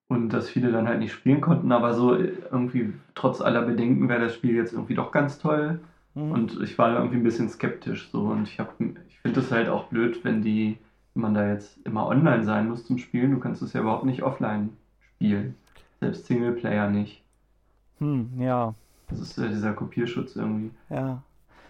und 0.08 0.30
dass 0.30 0.48
viele 0.48 0.70
dann 0.70 0.88
halt 0.88 0.98
nicht 0.98 1.12
spielen 1.12 1.40
konnten, 1.40 1.72
aber 1.72 1.92
so 1.92 2.14
irgendwie 2.14 2.92
trotz 3.14 3.40
aller 3.40 3.62
Bedenken 3.62 4.08
wäre 4.08 4.20
das 4.20 4.32
Spiel 4.32 4.54
jetzt 4.54 4.72
irgendwie 4.72 4.94
doch 4.94 5.10
ganz 5.10 5.38
toll. 5.38 5.78
Mhm. 6.14 6.32
Und 6.32 6.60
ich 6.62 6.78
war 6.78 6.90
da 6.90 6.96
irgendwie 6.98 7.16
ein 7.18 7.22
bisschen 7.24 7.48
skeptisch 7.48 8.08
so 8.10 8.22
und 8.22 8.48
ich 8.48 8.58
habe 8.58 8.70
ich 9.08 9.18
finde 9.20 9.40
es 9.40 9.50
halt 9.52 9.68
auch 9.68 9.84
blöd, 9.84 10.24
wenn 10.24 10.42
die 10.42 10.78
wenn 11.14 11.22
man 11.22 11.34
da 11.34 11.48
jetzt 11.48 11.78
immer 11.84 12.06
online 12.06 12.44
sein 12.44 12.68
muss 12.68 12.84
zum 12.86 12.98
Spielen, 12.98 13.32
du 13.32 13.40
kannst 13.40 13.60
es 13.62 13.72
ja 13.72 13.80
überhaupt 13.80 14.04
nicht 14.04 14.22
offline 14.22 14.70
spielen. 15.00 15.56
Selbst 16.00 16.26
Singleplayer 16.26 16.88
nicht. 16.90 17.22
Hm, 17.98 18.30
ja, 18.40 18.74
Das 19.08 19.20
ist 19.20 19.36
ja 19.38 19.48
dieser 19.48 19.72
Kopierschutz 19.72 20.36
irgendwie. 20.36 20.70
ja. 20.90 21.22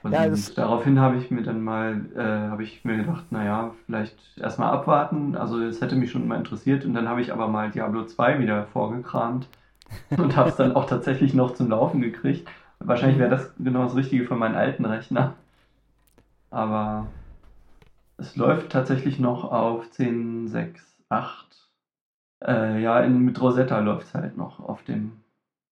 Und 0.04 0.12
Ja, 0.12 0.28
das- 0.28 0.54
daraufhin 0.54 1.00
habe 1.00 1.16
ich 1.16 1.30
mir 1.32 1.42
dann 1.42 1.60
mal, 1.64 2.00
äh, 2.14 2.50
habe 2.50 2.62
ich 2.62 2.84
mir 2.84 2.98
gedacht, 2.98 3.32
naja, 3.32 3.74
vielleicht 3.86 4.16
erstmal 4.38 4.70
abwarten. 4.70 5.34
Also 5.34 5.60
es 5.60 5.80
hätte 5.80 5.96
mich 5.96 6.12
schon 6.12 6.28
mal 6.28 6.36
interessiert 6.36 6.84
und 6.84 6.94
dann 6.94 7.08
habe 7.08 7.20
ich 7.20 7.32
aber 7.32 7.48
mal 7.48 7.70
Diablo 7.72 8.04
2 8.04 8.38
wieder 8.38 8.66
vorgekramt 8.66 9.48
und 10.16 10.36
habe 10.36 10.50
es 10.50 10.56
dann 10.56 10.76
auch 10.76 10.84
tatsächlich 10.86 11.34
noch 11.34 11.54
zum 11.54 11.68
Laufen 11.70 12.00
gekriegt. 12.00 12.46
Wahrscheinlich 12.80 13.18
wäre 13.18 13.30
das 13.30 13.54
genau 13.58 13.82
das 13.84 13.96
Richtige 13.96 14.24
für 14.24 14.36
meinen 14.36 14.54
alten 14.54 14.84
Rechner. 14.84 15.34
Aber 16.50 17.06
es 18.16 18.36
läuft 18.36 18.70
tatsächlich 18.70 19.18
noch 19.18 19.44
auf 19.50 19.90
10.6.8. 19.90 21.68
Äh, 22.44 22.80
ja, 22.82 23.00
in, 23.00 23.20
mit 23.20 23.40
Rosetta 23.40 23.80
läuft 23.80 24.06
es 24.06 24.14
halt 24.14 24.36
noch 24.36 24.60
auf 24.60 24.82
dem. 24.84 25.12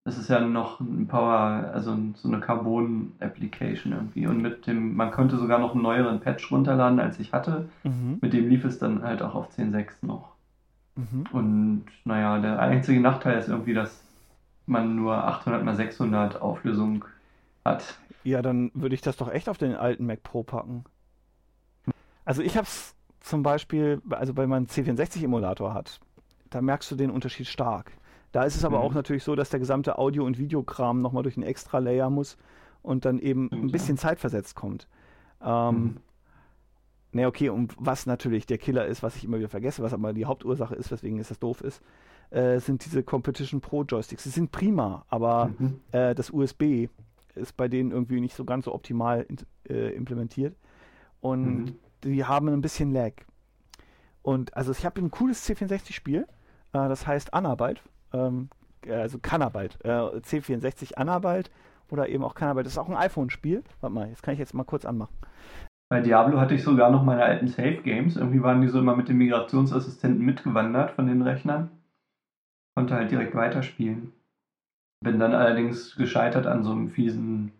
Das 0.04 0.18
ist 0.18 0.28
ja 0.28 0.38
noch 0.40 0.78
ein 0.80 1.08
Power, 1.08 1.70
also 1.72 1.90
ein- 1.92 2.14
so 2.14 2.28
eine 2.28 2.38
Carbon-Application 2.38 3.92
irgendwie. 3.92 4.26
Und 4.28 4.40
mit 4.40 4.66
dem, 4.68 4.94
man 4.94 5.10
konnte 5.10 5.36
sogar 5.36 5.58
noch 5.58 5.72
einen 5.74 5.82
neueren 5.82 6.20
Patch 6.20 6.50
runterladen, 6.52 7.00
als 7.00 7.18
ich 7.18 7.32
hatte. 7.32 7.68
Mhm. 7.82 8.18
Mit 8.20 8.32
dem 8.32 8.48
lief 8.48 8.64
es 8.64 8.78
dann 8.78 9.02
halt 9.02 9.22
auch 9.22 9.34
auf 9.34 9.48
10.6 9.50 10.02
noch. 10.02 10.34
Mhm. 10.94 11.24
Und 11.32 11.84
naja, 12.04 12.38
der 12.38 12.60
einzige 12.60 13.00
Nachteil 13.00 13.38
ist 13.38 13.48
irgendwie, 13.48 13.74
dass 13.74 14.05
man 14.66 14.96
nur 14.96 15.14
800 15.16 15.62
x 15.66 15.76
600 15.76 16.40
Auflösung 16.42 17.04
hat. 17.64 17.98
Ja, 18.24 18.42
dann 18.42 18.70
würde 18.74 18.94
ich 18.94 19.00
das 19.00 19.16
doch 19.16 19.30
echt 19.30 19.48
auf 19.48 19.58
den 19.58 19.74
alten 19.74 20.06
Mac 20.06 20.22
Pro 20.22 20.42
packen. 20.42 20.84
Also 22.24 22.42
ich 22.42 22.56
habe 22.56 22.66
es 22.66 22.94
zum 23.20 23.42
Beispiel, 23.42 24.02
also 24.10 24.36
wenn 24.36 24.48
man 24.48 24.58
einen 24.58 24.66
C64-Emulator 24.66 25.74
hat, 25.74 26.00
da 26.50 26.60
merkst 26.60 26.90
du 26.90 26.96
den 26.96 27.10
Unterschied 27.10 27.46
stark. 27.46 27.92
Da 28.32 28.44
ist 28.44 28.56
es 28.56 28.64
aber 28.64 28.78
Mhm. 28.78 28.84
auch 28.84 28.94
natürlich 28.94 29.24
so, 29.24 29.34
dass 29.36 29.50
der 29.50 29.60
gesamte 29.60 29.98
Audio- 29.98 30.24
und 30.24 30.38
Videokram 30.38 31.00
nochmal 31.00 31.22
durch 31.22 31.36
einen 31.36 31.46
extra 31.46 31.78
Layer 31.78 32.10
muss 32.10 32.36
und 32.82 33.04
dann 33.04 33.18
eben 33.18 33.48
ein 33.52 33.70
bisschen 33.70 33.96
zeitversetzt 33.96 34.54
kommt. 34.56 34.88
Ähm, 35.40 35.74
Mhm. 35.84 35.96
Ne, 37.12 37.26
okay, 37.26 37.48
und 37.48 37.74
was 37.78 38.04
natürlich 38.06 38.46
der 38.46 38.58
Killer 38.58 38.86
ist, 38.86 39.02
was 39.02 39.16
ich 39.16 39.24
immer 39.24 39.38
wieder 39.38 39.48
vergesse, 39.48 39.82
was 39.82 39.94
aber 39.94 40.12
die 40.12 40.26
Hauptursache 40.26 40.74
ist, 40.74 40.90
weswegen 40.90 41.18
es 41.18 41.28
das 41.28 41.38
doof 41.38 41.60
ist, 41.62 41.80
äh, 42.30 42.58
sind 42.58 42.84
diese 42.84 43.02
Competition 43.02 43.60
Pro 43.60 43.84
Joysticks. 43.84 44.24
Sie 44.24 44.30
sind 44.30 44.50
prima, 44.52 45.04
aber 45.08 45.50
Mhm. 45.58 45.80
äh, 45.92 46.14
das 46.14 46.30
USB 46.30 46.88
ist 47.34 47.56
bei 47.56 47.68
denen 47.68 47.90
irgendwie 47.92 48.20
nicht 48.20 48.34
so 48.34 48.44
ganz 48.44 48.64
so 48.64 48.74
optimal 48.74 49.24
in, 49.28 49.36
äh, 49.68 49.90
implementiert. 49.94 50.56
Und 51.20 51.64
Mhm. 51.64 51.78
die 52.04 52.24
haben 52.24 52.48
ein 52.48 52.60
bisschen 52.60 52.92
Lag. 52.92 53.12
Und 54.22 54.56
also 54.56 54.72
ich 54.72 54.84
habe 54.84 55.00
ein 55.00 55.10
cooles 55.10 55.48
C64-Spiel, 55.48 56.22
äh, 56.22 56.26
das 56.72 57.06
heißt 57.06 57.32
Anarbeit, 57.32 57.80
ähm, 58.12 58.48
äh, 58.84 58.92
also 58.92 59.18
Kannarbeit, 59.20 59.78
äh, 59.84 59.88
C64 59.88 60.94
Anarbeit 60.96 61.50
oder 61.90 62.08
eben 62.08 62.24
auch 62.24 62.34
Kannarbeit. 62.34 62.66
Das 62.66 62.72
ist 62.72 62.78
auch 62.78 62.88
ein 62.88 62.96
iPhone-Spiel. 62.96 63.62
Warte 63.80 63.94
mal, 63.94 64.08
jetzt 64.08 64.22
kann 64.22 64.34
ich 64.34 64.40
jetzt 64.40 64.54
mal 64.54 64.64
kurz 64.64 64.84
anmachen. 64.84 65.14
Bei 65.88 66.00
Diablo 66.00 66.40
hatte 66.40 66.54
ich 66.54 66.64
sogar 66.64 66.90
noch 66.90 67.04
meine 67.04 67.24
alten 67.24 67.46
Save 67.48 67.82
Games. 67.82 68.16
Irgendwie 68.16 68.42
waren 68.42 68.60
die 68.60 68.68
so 68.68 68.80
immer 68.80 68.96
mit 68.96 69.08
dem 69.08 69.18
Migrationsassistenten 69.18 70.24
mitgewandert 70.24 70.90
von 70.92 71.06
den 71.06 71.22
Rechnern. 71.22 71.70
Konnte 72.74 72.94
halt 72.94 73.10
direkt 73.10 73.34
weiterspielen. 73.34 74.12
Bin 75.04 75.20
dann 75.20 75.34
allerdings 75.34 75.94
gescheitert 75.94 76.46
an 76.46 76.64
so 76.64 76.72
einem 76.72 76.88
fiesen 76.88 77.52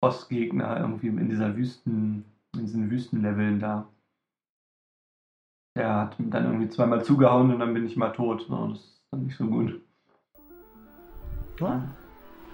Bossgegner 0.00 0.80
irgendwie 0.80 1.08
in 1.08 1.28
dieser 1.28 1.56
Wüsten, 1.56 2.24
in 2.54 2.60
diesen 2.60 2.90
Wüstenleveln 2.90 3.60
da. 3.60 3.86
Der 5.76 5.94
hat 5.94 6.16
dann 6.18 6.46
irgendwie 6.46 6.68
zweimal 6.68 7.04
zugehauen 7.04 7.52
und 7.52 7.60
dann 7.60 7.74
bin 7.74 7.84
ich 7.84 7.96
mal 7.96 8.10
tot. 8.10 8.46
So, 8.48 8.68
das 8.68 8.78
ist 8.78 9.02
dann 9.10 9.24
nicht 9.24 9.36
so 9.36 9.46
gut. 9.46 9.80
Ja? 11.60 11.82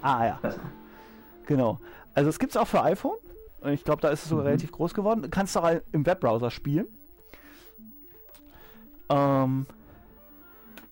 Ah 0.02 0.26
ja, 0.26 0.38
Besser. 0.42 0.60
genau. 1.46 1.78
Also 2.14 2.30
es 2.30 2.38
gibt 2.38 2.50
es 2.50 2.56
auch 2.56 2.66
für 2.66 2.82
iPhone. 2.82 3.16
Und 3.60 3.72
ich 3.72 3.84
glaube, 3.84 4.02
da 4.02 4.08
ist 4.08 4.22
es 4.22 4.28
sogar 4.28 4.44
mhm. 4.44 4.48
relativ 4.48 4.72
groß 4.72 4.94
geworden. 4.94 5.22
Du 5.22 5.28
kannst 5.28 5.56
auch 5.56 5.70
im 5.92 6.06
Webbrowser 6.06 6.50
spielen. 6.50 6.86
Ähm, 9.08 9.66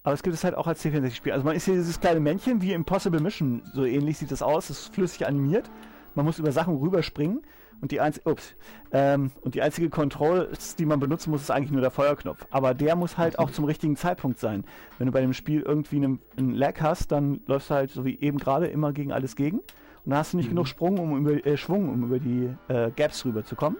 aber 0.02 0.14
es 0.14 0.22
gibt 0.22 0.34
es 0.34 0.44
halt 0.44 0.54
auch 0.54 0.66
als 0.66 0.84
C64-Spiel. 0.84 1.32
Also 1.32 1.44
man 1.44 1.56
ist 1.56 1.64
hier 1.64 1.74
dieses 1.74 1.98
kleine 1.98 2.20
Männchen 2.20 2.60
wie 2.60 2.72
Impossible 2.72 3.20
Mission. 3.20 3.62
So 3.72 3.84
ähnlich 3.84 4.18
sieht 4.18 4.30
das 4.30 4.42
aus. 4.42 4.70
Es 4.70 4.80
ist 4.80 4.94
flüssig 4.94 5.26
animiert. 5.26 5.70
Man 6.14 6.26
muss 6.26 6.38
über 6.38 6.52
Sachen 6.52 6.76
rüberspringen. 6.76 7.42
Und 7.80 7.90
die, 7.90 8.00
einz 8.00 8.20
ups, 8.24 8.54
ähm, 8.92 9.30
und 9.42 9.54
die 9.54 9.62
einzige 9.62 9.90
Controls, 9.90 10.76
die 10.76 10.86
man 10.86 11.00
benutzen 11.00 11.30
muss, 11.30 11.42
ist 11.42 11.50
eigentlich 11.50 11.72
nur 11.72 11.80
der 11.80 11.90
Feuerknopf. 11.90 12.46
Aber 12.50 12.72
der 12.72 12.96
muss 12.96 13.18
halt 13.18 13.38
auch 13.38 13.50
zum 13.50 13.64
richtigen 13.64 13.96
Zeitpunkt 13.96 14.38
sein. 14.38 14.64
Wenn 14.96 15.06
du 15.06 15.12
bei 15.12 15.20
dem 15.20 15.34
Spiel 15.34 15.60
irgendwie 15.60 15.96
einen, 15.96 16.20
einen 16.36 16.54
Lag 16.54 16.80
hast, 16.80 17.12
dann 17.12 17.40
läufst 17.46 17.70
du 17.70 17.74
halt 17.74 17.90
so 17.90 18.04
wie 18.04 18.18
eben 18.20 18.38
gerade 18.38 18.68
immer 18.68 18.92
gegen 18.92 19.12
alles 19.12 19.36
gegen. 19.36 19.60
Und 20.04 20.10
dann 20.10 20.18
hast 20.18 20.32
du 20.32 20.36
nicht 20.36 20.46
mhm. 20.46 20.50
genug 20.50 20.68
Sprung, 20.68 20.98
um 20.98 21.16
über, 21.18 21.46
äh, 21.46 21.56
Schwung, 21.56 21.88
um 21.88 22.04
über 22.04 22.18
die 22.18 22.50
äh, 22.68 22.90
Gaps 22.94 23.24
rüberzukommen. 23.24 23.78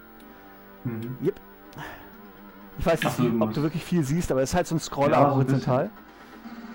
Mhm. 0.83 1.17
Yep. 1.23 1.39
Ich 2.77 2.85
weiß 2.85 3.03
nicht, 3.03 3.41
ob 3.41 3.53
du 3.53 3.61
wirklich 3.61 3.83
viel 3.83 4.03
siehst, 4.03 4.31
aber 4.31 4.41
es 4.41 4.49
ist 4.49 4.55
halt 4.55 4.67
so 4.67 4.75
ein 4.75 4.79
Scroller 4.79 5.11
ja, 5.11 5.31
horizontal. 5.31 5.89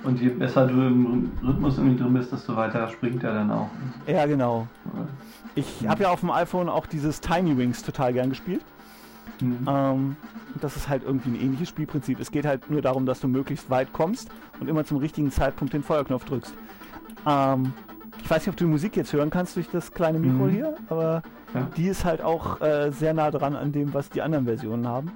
Und 0.03 0.19
je 0.21 0.31
besser 0.31 0.67
du 0.67 0.81
im 0.81 1.31
Rhythmus 1.43 1.77
irgendwie 1.77 2.03
drin 2.03 2.15
bist, 2.15 2.33
desto 2.33 2.57
weiter 2.57 2.89
springt 2.89 3.23
er 3.23 3.35
dann 3.35 3.51
auch. 3.51 3.69
Ja, 4.07 4.25
genau. 4.25 4.67
Ich 5.55 5.87
habe 5.87 6.05
ja 6.05 6.11
auf 6.11 6.21
dem 6.21 6.31
iPhone 6.31 6.71
auch 6.71 6.87
dieses 6.87 7.21
Tiny 7.21 7.57
Wings 7.59 7.83
total 7.83 8.15
gern 8.15 8.31
gespielt. 8.31 8.65
Mhm. 9.43 9.67
Ähm, 9.69 10.17
das 10.61 10.77
ist 10.77 10.89
halt 10.89 11.03
irgendwie 11.05 11.31
ein 11.31 11.41
ähnliches 11.41 11.69
Spielprinzip. 11.69 12.19
Es 12.19 12.31
geht 12.31 12.47
halt 12.47 12.71
nur 12.71 12.81
darum, 12.81 13.05
dass 13.05 13.21
du 13.21 13.29
möglichst 13.29 13.69
weit 13.69 13.93
kommst 13.93 14.31
und 14.59 14.69
immer 14.69 14.85
zum 14.85 14.97
richtigen 14.99 15.31
Zeitpunkt 15.31 15.75
den 15.75 15.83
Feuerknopf 15.83 16.25
drückst. 16.25 16.55
Ähm, 17.27 17.75
ich 18.23 18.31
weiß 18.31 18.43
nicht, 18.43 18.49
ob 18.49 18.57
du 18.57 18.65
die 18.65 18.71
Musik 18.71 18.97
jetzt 18.97 19.13
hören 19.13 19.31
kannst 19.31 19.57
durch 19.57 19.69
das 19.71 19.93
kleine 19.93 20.19
Mikro 20.19 20.45
mhm. 20.45 20.51
hier, 20.51 20.77
aber 20.89 21.23
ja. 21.55 21.69
die 21.77 21.89
ist 21.89 22.05
halt 22.05 22.23
auch 22.23 22.61
äh, 22.61 22.91
sehr 22.91 23.15
nah 23.15 23.31
dran 23.31 23.57
an 23.57 23.73
dem, 23.73 23.95
was 23.95 24.11
die 24.11 24.23
anderen 24.23 24.45
Versionen 24.45 24.87
haben. 24.87 25.11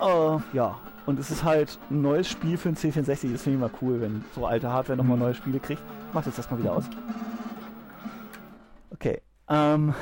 Äh, 0.00 0.38
ja, 0.52 0.78
und 1.06 1.18
es 1.18 1.30
ist 1.30 1.44
halt 1.44 1.78
ein 1.90 2.02
neues 2.02 2.28
Spiel 2.28 2.56
für 2.56 2.68
ein 2.68 2.76
C64. 2.76 3.04
Das 3.04 3.20
finde 3.20 3.36
ich 3.36 3.46
immer 3.46 3.70
cool, 3.80 4.00
wenn 4.00 4.24
so 4.34 4.46
alte 4.46 4.70
Hardware 4.70 4.96
nochmal 4.96 5.16
mhm. 5.16 5.22
neue 5.22 5.34
Spiele 5.34 5.60
kriegt. 5.60 5.82
Ich 6.08 6.14
mach 6.14 6.24
jetzt 6.26 6.38
das 6.38 6.50
mal 6.50 6.58
wieder 6.58 6.72
aus. 6.72 6.84
Okay. 8.90 9.20
Ähm, 9.48 9.94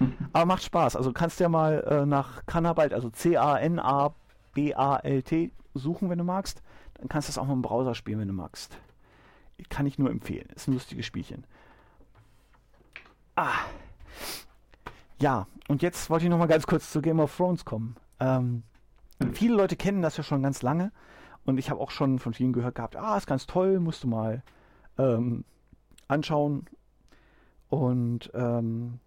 aber 0.32 0.46
macht 0.46 0.62
Spaß. 0.62 0.96
Also 0.96 1.12
kannst 1.12 1.40
ja 1.40 1.48
mal 1.48 1.84
äh, 1.88 2.06
nach 2.06 2.46
Canabalt, 2.46 2.92
also 2.94 3.10
C-A-N-A-B-A-L-T 3.10 4.22
suchen, 5.74 6.10
wenn 6.10 6.18
du 6.18 6.24
magst. 6.24 6.62
Dann 6.94 7.08
kannst 7.08 7.28
du 7.28 7.30
das 7.30 7.38
auch 7.38 7.46
mal 7.46 7.52
im 7.54 7.62
Browser 7.62 7.94
spielen, 7.94 8.20
wenn 8.20 8.28
du 8.28 8.34
magst. 8.34 8.78
Kann 9.68 9.86
ich 9.86 9.98
nur 9.98 10.10
empfehlen. 10.10 10.48
Ist 10.54 10.68
ein 10.68 10.74
lustiges 10.74 11.06
Spielchen. 11.06 11.44
Ah. 13.36 13.58
Ja, 15.20 15.46
und 15.68 15.82
jetzt 15.82 16.10
wollte 16.10 16.24
ich 16.24 16.30
noch 16.30 16.38
mal 16.38 16.46
ganz 16.46 16.66
kurz 16.66 16.90
zu 16.90 17.02
Game 17.02 17.20
of 17.20 17.36
Thrones 17.36 17.64
kommen. 17.64 17.96
Ähm, 18.20 18.62
Viele 19.32 19.56
Leute 19.56 19.76
kennen 19.76 20.02
das 20.02 20.16
ja 20.16 20.22
schon 20.22 20.42
ganz 20.42 20.62
lange 20.62 20.92
und 21.44 21.58
ich 21.58 21.70
habe 21.70 21.80
auch 21.80 21.90
schon 21.90 22.18
von 22.18 22.34
vielen 22.34 22.52
gehört 22.52 22.76
gehabt, 22.76 22.96
ah, 22.96 23.16
ist 23.16 23.26
ganz 23.26 23.46
toll, 23.46 23.80
musst 23.80 24.04
du 24.04 24.08
mal 24.08 24.42
ähm, 24.96 25.44
anschauen. 26.06 26.66
Und 27.68 28.30
ähm, 28.32 29.00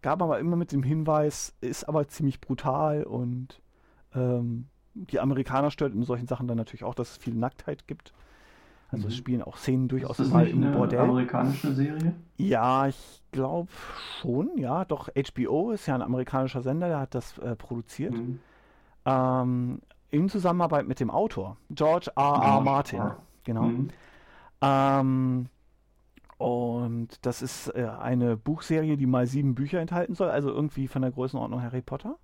gab 0.00 0.22
aber 0.22 0.40
immer 0.40 0.56
mit 0.56 0.72
dem 0.72 0.82
Hinweis, 0.82 1.54
ist 1.60 1.84
aber 1.84 2.08
ziemlich 2.08 2.40
brutal 2.40 3.04
und 3.04 3.60
ähm, 4.14 4.68
die 4.94 5.20
Amerikaner 5.20 5.70
stört 5.70 5.94
in 5.94 6.02
solchen 6.02 6.26
Sachen 6.26 6.48
dann 6.48 6.56
natürlich 6.56 6.84
auch, 6.84 6.94
dass 6.94 7.12
es 7.12 7.16
viel 7.18 7.34
Nacktheit 7.34 7.86
gibt. 7.86 8.12
Also 8.92 9.04
mhm. 9.04 9.08
es 9.08 9.16
spielen 9.16 9.42
auch 9.42 9.56
Szenen 9.56 9.88
durchaus 9.88 10.18
ist 10.18 10.26
das 10.26 10.32
mal 10.32 10.46
im 10.46 10.62
eine 10.62 10.76
Bordell. 10.76 11.00
amerikanische 11.00 11.72
Serie? 11.72 12.14
Ja, 12.36 12.86
ich 12.86 13.22
glaube 13.32 13.70
schon, 14.20 14.56
ja. 14.56 14.84
Doch 14.84 15.08
HBO 15.08 15.72
ist 15.72 15.86
ja 15.86 15.94
ein 15.96 16.02
amerikanischer 16.02 16.62
Sender, 16.62 16.88
der 16.88 17.00
hat 17.00 17.14
das 17.14 17.38
äh, 17.38 17.56
produziert. 17.56 18.12
Mhm 18.12 18.38
ähm, 19.04 19.80
in 20.10 20.28
Zusammenarbeit 20.28 20.86
mit 20.86 21.00
dem 21.00 21.10
Autor, 21.10 21.56
George 21.70 22.10
R. 22.16 22.42
R. 22.42 22.60
Martin. 22.60 23.02
Genau. 23.44 23.62
Mhm. 23.62 23.88
Ähm, 24.60 25.46
und 26.38 27.08
das 27.22 27.42
ist 27.42 27.68
äh, 27.68 27.86
eine 28.00 28.36
Buchserie, 28.36 28.96
die 28.96 29.06
mal 29.06 29.26
sieben 29.26 29.54
Bücher 29.54 29.80
enthalten 29.80 30.14
soll, 30.14 30.28
also 30.28 30.50
irgendwie 30.50 30.88
von 30.88 31.02
der 31.02 31.10
Größenordnung 31.10 31.62
Harry 31.62 31.82
Potter. 31.82 32.16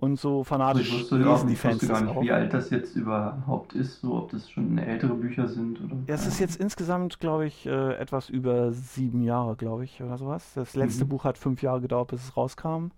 Und 0.00 0.16
so 0.20 0.44
fanatisch 0.44 0.92
also 0.92 1.16
ich 1.16 1.24
lesen 1.24 1.48
die 1.48 1.56
Fans 1.56 1.88
gar 1.88 2.00
nicht, 2.00 2.16
auch. 2.16 2.22
wie 2.22 2.30
alt 2.30 2.54
das 2.54 2.70
jetzt 2.70 2.94
überhaupt 2.94 3.72
ist, 3.72 4.00
so 4.00 4.14
ob 4.14 4.30
das 4.30 4.48
schon 4.48 4.78
ältere 4.78 5.12
Bücher 5.12 5.48
sind 5.48 5.80
oder. 5.80 5.96
Es 6.06 6.24
ist 6.24 6.38
jetzt 6.38 6.60
insgesamt, 6.60 7.18
glaube 7.18 7.46
ich, 7.46 7.66
äh, 7.66 7.94
etwas 7.96 8.28
über 8.28 8.70
sieben 8.72 9.22
Jahre, 9.22 9.56
glaube 9.56 9.82
ich, 9.82 10.00
oder 10.00 10.16
sowas. 10.16 10.52
Das 10.54 10.76
letzte 10.76 11.04
mhm. 11.04 11.08
Buch 11.08 11.24
hat 11.24 11.36
fünf 11.36 11.62
Jahre 11.62 11.80
gedauert, 11.80 12.12
bis 12.12 12.22
es 12.22 12.36
rauskam. 12.36 12.92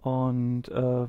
Und 0.00 0.68
äh, 0.68 1.06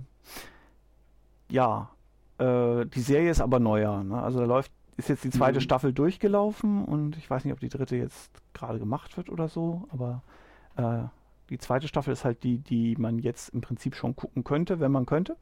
ja, 1.50 1.90
äh, 2.38 2.86
die 2.86 3.02
Serie 3.02 3.32
ist 3.32 3.42
aber 3.42 3.60
neuer. 3.60 4.04
Ne? 4.04 4.22
Also 4.22 4.38
da 4.38 4.46
läuft, 4.46 4.72
ist 4.98 5.10
jetzt 5.10 5.24
die 5.24 5.32
zweite 5.32 5.58
mhm. 5.58 5.64
Staffel 5.64 5.94
durchgelaufen 5.94 6.86
und 6.86 7.18
ich 7.18 7.28
weiß 7.28 7.44
nicht, 7.44 7.54
ob 7.54 7.60
die 7.60 7.70
dritte 7.70 7.96
jetzt 7.96 8.30
gerade 8.54 8.78
gemacht 8.78 9.18
wird 9.18 9.32
oder 9.32 9.48
so, 9.48 9.88
aber 9.92 10.22
äh, 10.78 11.06
die 11.54 11.60
zweite 11.60 11.88
Staffel 11.88 12.12
ist 12.12 12.26
halt 12.26 12.44
die, 12.44 12.58
die 12.58 12.96
man 12.98 13.20
jetzt 13.20 13.50
im 13.50 13.62
Prinzip 13.62 13.96
schon 13.96 14.16
gucken 14.16 14.44
könnte, 14.44 14.80
wenn 14.80 14.92
man 14.92 15.06
könnte. 15.06 15.38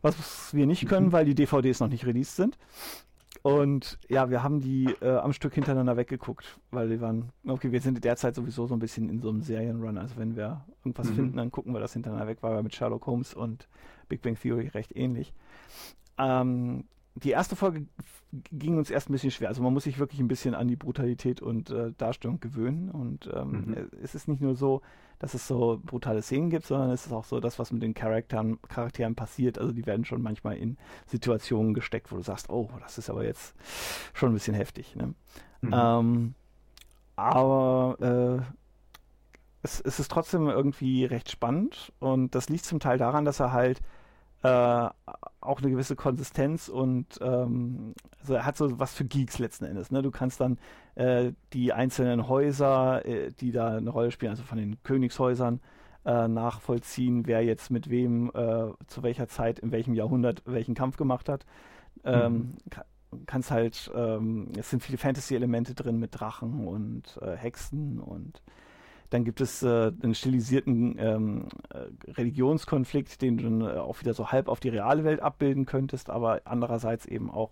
Was 0.00 0.54
wir 0.54 0.66
nicht 0.66 0.88
können, 0.88 1.08
mhm. 1.08 1.12
weil 1.12 1.24
die 1.24 1.34
DVDs 1.34 1.80
noch 1.80 1.88
nicht 1.88 2.06
released 2.06 2.36
sind. 2.36 2.56
Und 3.42 3.98
ja, 4.08 4.30
wir 4.30 4.42
haben 4.42 4.60
die 4.60 4.94
äh, 5.00 5.16
am 5.16 5.32
Stück 5.32 5.54
hintereinander 5.54 5.96
weggeguckt, 5.96 6.58
weil 6.70 6.88
wir 6.88 7.00
waren, 7.00 7.30
okay, 7.46 7.72
wir 7.72 7.80
sind 7.80 8.02
derzeit 8.04 8.34
sowieso 8.34 8.66
so 8.66 8.74
ein 8.74 8.80
bisschen 8.80 9.08
in 9.08 9.20
so 9.20 9.28
einem 9.28 9.42
Serienrun. 9.42 9.98
Also 9.98 10.16
wenn 10.18 10.36
wir 10.36 10.64
irgendwas 10.84 11.10
mhm. 11.10 11.14
finden, 11.14 11.36
dann 11.36 11.50
gucken 11.50 11.72
wir 11.72 11.80
das 11.80 11.94
hintereinander 11.94 12.28
weg, 12.28 12.38
weil 12.42 12.54
wir 12.54 12.62
mit 12.62 12.74
Sherlock 12.74 13.06
Holmes 13.06 13.34
und 13.34 13.68
Big 14.08 14.22
Bang 14.22 14.38
Theory 14.38 14.68
recht 14.68 14.94
ähnlich. 14.94 15.32
Ähm, 16.18 16.84
die 17.22 17.30
erste 17.30 17.56
Folge 17.56 17.86
ging 18.52 18.78
uns 18.78 18.90
erst 18.90 19.10
ein 19.10 19.12
bisschen 19.12 19.30
schwer. 19.30 19.48
Also 19.48 19.62
man 19.62 19.72
muss 19.72 19.84
sich 19.84 19.98
wirklich 19.98 20.20
ein 20.20 20.28
bisschen 20.28 20.54
an 20.54 20.68
die 20.68 20.76
Brutalität 20.76 21.42
und 21.42 21.70
äh, 21.70 21.92
Darstellung 21.96 22.40
gewöhnen. 22.40 22.90
Und 22.90 23.28
ähm, 23.34 23.50
mhm. 23.50 23.90
es 24.02 24.14
ist 24.14 24.28
nicht 24.28 24.40
nur 24.40 24.54
so, 24.54 24.82
dass 25.18 25.34
es 25.34 25.46
so 25.46 25.80
brutale 25.84 26.22
Szenen 26.22 26.50
gibt, 26.50 26.64
sondern 26.64 26.90
es 26.90 27.06
ist 27.06 27.12
auch 27.12 27.24
so, 27.24 27.40
das, 27.40 27.58
was 27.58 27.72
mit 27.72 27.82
den 27.82 27.94
Charakteren, 27.94 28.58
Charakteren 28.62 29.14
passiert. 29.14 29.58
Also 29.58 29.72
die 29.72 29.86
werden 29.86 30.04
schon 30.04 30.22
manchmal 30.22 30.56
in 30.56 30.78
Situationen 31.06 31.74
gesteckt, 31.74 32.10
wo 32.12 32.16
du 32.16 32.22
sagst, 32.22 32.48
oh, 32.50 32.70
das 32.80 32.98
ist 32.98 33.10
aber 33.10 33.24
jetzt 33.24 33.54
schon 34.14 34.30
ein 34.30 34.34
bisschen 34.34 34.54
heftig. 34.54 34.96
Ne? 34.96 35.14
Mhm. 35.60 35.74
Ähm, 35.74 36.34
aber 37.16 37.96
äh, 38.00 38.54
es, 39.62 39.80
es, 39.80 40.00
ist 40.00 40.10
trotzdem 40.10 40.48
irgendwie 40.48 41.04
recht 41.04 41.30
spannend 41.30 41.92
und 41.98 42.34
das 42.34 42.48
liegt 42.48 42.64
zum 42.64 42.80
Teil 42.80 42.96
daran, 42.96 43.26
dass 43.26 43.40
er 43.40 43.52
halt 43.52 43.82
äh, 44.42 44.88
auch 45.40 45.60
eine 45.60 45.70
gewisse 45.70 45.96
Konsistenz 45.96 46.68
und 46.68 47.18
ähm, 47.22 47.94
also 48.20 48.34
er 48.34 48.44
hat 48.44 48.56
so 48.56 48.78
was 48.78 48.94
für 48.94 49.04
Geeks 49.04 49.38
letzten 49.38 49.64
Endes. 49.64 49.90
Ne? 49.90 50.02
Du 50.02 50.10
kannst 50.10 50.40
dann 50.40 50.58
äh, 50.96 51.32
die 51.52 51.72
einzelnen 51.72 52.28
Häuser, 52.28 53.04
äh, 53.06 53.32
die 53.32 53.52
da 53.52 53.76
eine 53.76 53.90
Rolle 53.90 54.10
spielen, 54.10 54.30
also 54.30 54.42
von 54.42 54.58
den 54.58 54.82
Königshäusern, 54.82 55.60
äh, 56.04 56.28
nachvollziehen, 56.28 57.26
wer 57.26 57.42
jetzt 57.42 57.70
mit 57.70 57.88
wem 57.90 58.30
äh, 58.34 58.72
zu 58.86 59.02
welcher 59.02 59.28
Zeit, 59.28 59.58
in 59.58 59.70
welchem 59.70 59.94
Jahrhundert 59.94 60.42
welchen 60.46 60.74
Kampf 60.74 60.96
gemacht 60.96 61.28
hat. 61.28 61.46
Ähm, 62.04 62.56
mhm. 63.12 63.24
kannst 63.26 63.50
halt, 63.50 63.90
ähm, 63.94 64.48
es 64.58 64.70
sind 64.70 64.82
viele 64.82 64.98
Fantasy-Elemente 64.98 65.74
drin 65.74 65.98
mit 65.98 66.18
Drachen 66.18 66.66
und 66.66 67.18
äh, 67.22 67.36
Hexen 67.36 68.00
und 68.00 68.42
dann 69.10 69.24
gibt 69.24 69.40
es 69.40 69.62
äh, 69.62 69.92
einen 70.02 70.14
stilisierten 70.14 70.96
ähm, 70.98 71.48
äh, 71.70 72.12
Religionskonflikt, 72.12 73.20
den 73.20 73.36
du 73.36 73.44
dann 73.44 73.60
äh, 73.60 73.78
auch 73.78 74.00
wieder 74.00 74.14
so 74.14 74.30
halb 74.30 74.48
auf 74.48 74.60
die 74.60 74.68
reale 74.68 75.04
Welt 75.04 75.20
abbilden 75.20 75.66
könntest, 75.66 76.10
aber 76.10 76.42
andererseits 76.44 77.06
eben 77.06 77.30
auch 77.30 77.50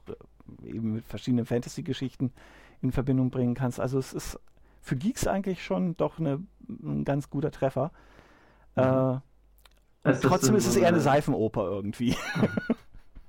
äh, 0.63 0.69
eben 0.69 0.95
mit 0.95 1.05
verschiedenen 1.05 1.47
Fantasy-Geschichten 1.47 2.33
in 2.81 2.93
Verbindung 2.93 3.31
bringen 3.31 3.55
kannst. 3.55 3.81
Also 3.81 3.99
es 3.99 4.13
ist 4.13 4.39
für 4.81 4.97
Geeks 4.97 5.27
eigentlich 5.27 5.65
schon 5.65 5.97
doch 5.97 6.21
eine, 6.21 6.41
ein 6.69 7.05
ganz 7.05 7.29
guter 7.29 7.51
Treffer. 7.51 7.91
Mhm. 8.77 9.21
Äh, 10.05 10.15
trotzdem 10.23 10.55
ist 10.55 10.67
es 10.67 10.77
eher 10.77 10.89
eine 10.89 11.01
Seifenoper 11.01 11.69
irgendwie. 11.69 12.15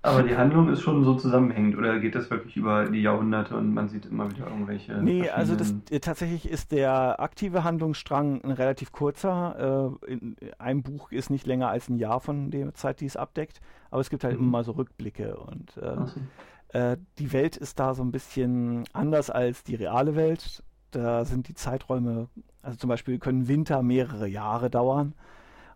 Aber 0.10 0.24
die 0.24 0.36
Handlung 0.36 0.70
ist 0.70 0.82
schon 0.82 1.04
so 1.04 1.16
zusammenhängend 1.16 1.78
oder 1.78 2.00
geht 2.00 2.16
das 2.16 2.30
wirklich 2.30 2.58
über 2.58 2.86
die 2.86 3.02
Jahrhunderte 3.02 3.56
und 3.56 3.74
man 3.74 3.90
sieht 3.90 4.06
immer 4.06 4.30
wieder 4.30 4.48
irgendwelche. 4.48 4.94
Nee, 4.94 5.30
also 5.30 5.56
das, 5.56 5.74
äh, 5.90 6.00
tatsächlich 6.00 6.50
ist 6.50 6.72
der 6.72 7.20
aktive 7.20 7.64
Handlungsstrang 7.64 8.42
ein 8.44 8.52
relativ 8.52 8.92
kurzer. 8.92 9.98
Äh, 10.06 10.12
in, 10.12 10.36
ein 10.58 10.84
Buch 10.84 11.12
ist 11.12 11.30
nicht 11.30 11.46
länger 11.46 11.70
als 11.70 11.90
ein 11.90 11.98
Jahr 11.98 12.20
von 12.20 12.52
der 12.52 12.74
Zeit, 12.74 13.02
die 13.02 13.06
es 13.06 13.18
abdeckt, 13.18 13.62
aber 13.92 14.02
es 14.02 14.10
gibt 14.10 14.24
halt 14.24 14.40
mhm. 14.40 14.48
immer 14.48 14.64
so 14.64 14.72
Rückblicke 14.74 15.38
und 15.38 15.78
äh, 15.78 15.96
so. 16.06 16.78
äh, 16.78 16.98
die 17.18 17.32
Welt 17.32 17.58
ist 17.58 17.80
da 17.80 17.94
so 17.94 18.04
ein 18.04 18.12
bisschen 18.12 18.84
anders 18.94 19.30
als 19.30 19.64
die 19.64 19.76
reale 19.76 20.16
Welt. 20.16 20.64
Da 20.92 21.24
sind 21.24 21.48
die 21.48 21.54
Zeiträume, 21.54 22.28
also 22.64 22.78
zum 22.78 22.88
Beispiel 22.88 23.20
können 23.20 23.48
Winter 23.48 23.84
mehrere 23.84 24.28
Jahre 24.28 24.70
dauern. 24.70 25.14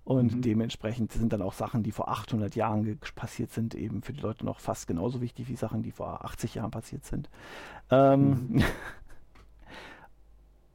Und 0.06 0.36
mhm. 0.36 0.42
dementsprechend 0.42 1.14
sind 1.14 1.32
dann 1.32 1.42
auch 1.42 1.54
Sachen, 1.54 1.84
die 1.84 1.92
vor 1.92 2.10
800 2.10 2.56
Jahren 2.56 3.00
passiert 3.16 3.52
sind, 3.52 3.74
eben 3.74 4.02
für 4.02 4.14
die 4.14 4.20
Leute 4.20 4.46
noch 4.46 4.60
fast 4.60 4.88
genauso 4.88 5.22
wichtig 5.22 5.48
wie 5.48 5.56
Sachen, 5.56 5.82
die 5.82 5.92
vor 5.92 6.26
80 6.26 6.56
Jahren 6.56 6.72
passiert 6.72 7.06
sind. 7.06 7.30
Ähm, 7.90 8.48
mhm. 8.50 8.64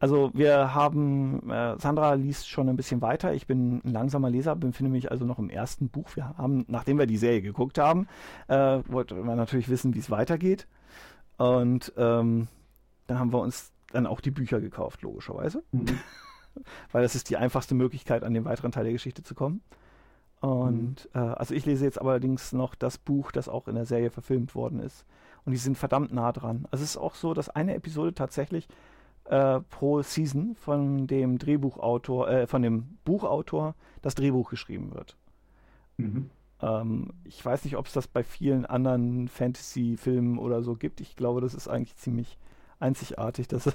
Also 0.00 0.30
wir 0.32 0.74
haben, 0.74 1.50
äh, 1.50 1.76
Sandra 1.78 2.14
liest 2.14 2.48
schon 2.48 2.68
ein 2.68 2.76
bisschen 2.76 3.02
weiter. 3.02 3.34
Ich 3.34 3.48
bin 3.48 3.80
ein 3.84 3.92
langsamer 3.92 4.30
Leser, 4.30 4.54
befinde 4.54 4.92
mich 4.92 5.10
also 5.10 5.24
noch 5.24 5.40
im 5.40 5.50
ersten 5.50 5.88
Buch. 5.88 6.14
Wir 6.14 6.38
haben, 6.38 6.64
nachdem 6.68 6.98
wir 6.98 7.06
die 7.06 7.16
Serie 7.16 7.42
geguckt 7.42 7.78
haben, 7.78 8.06
äh, 8.46 8.78
wollten 8.86 9.26
wir 9.26 9.34
natürlich 9.34 9.68
wissen, 9.68 9.94
wie 9.94 9.98
es 9.98 10.10
weitergeht. 10.10 10.68
Und 11.36 11.92
ähm, 11.96 12.46
dann 13.08 13.18
haben 13.18 13.32
wir 13.32 13.40
uns 13.40 13.72
dann 13.90 14.06
auch 14.06 14.20
die 14.20 14.30
Bücher 14.30 14.60
gekauft, 14.60 15.02
logischerweise. 15.02 15.64
Mhm. 15.72 15.86
Weil 16.92 17.02
das 17.02 17.14
ist 17.14 17.30
die 17.30 17.36
einfachste 17.36 17.74
Möglichkeit, 17.74 18.24
an 18.24 18.34
den 18.34 18.44
weiteren 18.44 18.72
Teil 18.72 18.84
der 18.84 18.92
Geschichte 18.92 19.22
zu 19.22 19.34
kommen. 19.34 19.62
Und 20.40 21.08
mhm. 21.14 21.20
äh, 21.20 21.34
also 21.34 21.54
ich 21.54 21.66
lese 21.66 21.84
jetzt 21.84 22.00
allerdings 22.00 22.52
noch 22.52 22.74
das 22.74 22.98
Buch, 22.98 23.32
das 23.32 23.48
auch 23.48 23.68
in 23.68 23.74
der 23.74 23.86
Serie 23.86 24.10
verfilmt 24.10 24.54
worden 24.54 24.80
ist. 24.80 25.04
Und 25.44 25.52
die 25.52 25.58
sind 25.58 25.76
verdammt 25.76 26.12
nah 26.12 26.32
dran. 26.32 26.66
Also 26.70 26.84
es 26.84 26.90
ist 26.90 26.96
auch 26.96 27.14
so, 27.14 27.34
dass 27.34 27.48
eine 27.48 27.74
Episode 27.74 28.14
tatsächlich 28.14 28.68
äh, 29.24 29.60
pro 29.60 30.02
Season 30.02 30.54
von 30.54 31.06
dem 31.06 31.38
Drehbuchautor, 31.38 32.28
äh, 32.28 32.46
von 32.46 32.62
dem 32.62 32.98
Buchautor 33.04 33.74
das 34.02 34.14
Drehbuch 34.14 34.50
geschrieben 34.50 34.94
wird. 34.94 35.16
Mhm. 35.96 36.30
Ähm, 36.60 37.12
ich 37.24 37.44
weiß 37.44 37.64
nicht, 37.64 37.76
ob 37.76 37.86
es 37.86 37.92
das 37.92 38.06
bei 38.06 38.22
vielen 38.22 38.66
anderen 38.66 39.28
Fantasy-Filmen 39.28 40.38
oder 40.38 40.62
so 40.62 40.76
gibt. 40.76 41.00
Ich 41.00 41.16
glaube, 41.16 41.40
das 41.40 41.54
ist 41.54 41.68
eigentlich 41.68 41.96
ziemlich 41.96 42.38
einzigartig. 42.78 43.48
Dass, 43.48 43.72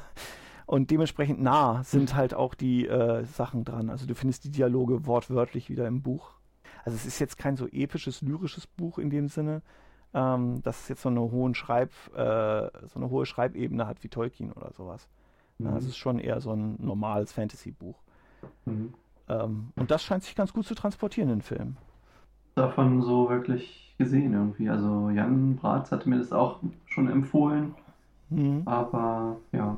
und 0.66 0.92
dementsprechend 0.92 1.42
nah 1.42 1.84
sind 1.84 2.16
halt 2.16 2.34
auch 2.34 2.54
die 2.54 2.88
äh, 2.88 3.26
Sachen 3.26 3.64
dran. 3.64 3.90
Also 3.90 4.06
du 4.06 4.16
findest 4.16 4.46
die 4.46 4.52
Dialoge 4.52 5.06
wortwörtlich 5.06 5.70
wieder 5.70 5.88
im 5.88 6.02
Buch. 6.02 6.32
Also 6.86 6.96
es 6.96 7.06
ist 7.06 7.20
jetzt 7.20 7.38
kein 7.38 7.56
so 7.56 7.68
episches, 7.68 8.22
lyrisches 8.22 8.68
Buch 8.68 8.98
in 8.98 9.10
dem 9.10 9.28
Sinne, 9.28 9.62
ähm, 10.14 10.62
dass 10.64 10.82
es 10.82 10.90
jetzt 10.90 11.02
so 11.02 11.10
eine, 11.10 11.22
hohen 11.22 11.56
Schreib, 11.56 11.92
äh, 12.16 12.70
so 12.88 13.00
eine 13.00 13.10
hohe 13.10 13.26
Schreibebene 13.26 13.88
hat 13.88 14.04
wie 14.04 14.10
Tolkien 14.10 14.52
oder 14.52 14.72
sowas. 14.74 15.08
Mhm. 15.58 15.68
Ja, 15.68 15.78
es 15.78 15.86
ist 15.86 15.98
schon 15.98 16.20
eher 16.20 16.40
so 16.42 16.52
ein 16.52 16.76
normales 16.80 17.32
Fantasy-Buch. 17.32 17.96
Mhm. 18.66 18.94
Ähm, 19.30 19.70
und 19.76 19.92
das 19.92 20.04
scheint 20.04 20.24
sich 20.24 20.36
ganz 20.36 20.54
gut 20.54 20.66
zu 20.66 20.76
transportieren 20.76 21.30
in 21.30 21.38
den 21.38 21.42
Film. 21.42 21.78
Davon 22.56 23.02
so 23.02 23.30
wirklich 23.30 23.96
gesehen 23.98 24.34
irgendwie. 24.34 24.70
Also 24.70 25.10
Jan 25.10 25.56
Bratz 25.56 25.92
hatte 25.92 26.10
mir 26.10 26.18
das 26.18 26.32
auch 26.32 26.60
schon 26.86 27.10
empfohlen. 27.10 27.76
Mhm. 28.30 28.64
Aber 28.66 29.38
ja. 29.52 29.78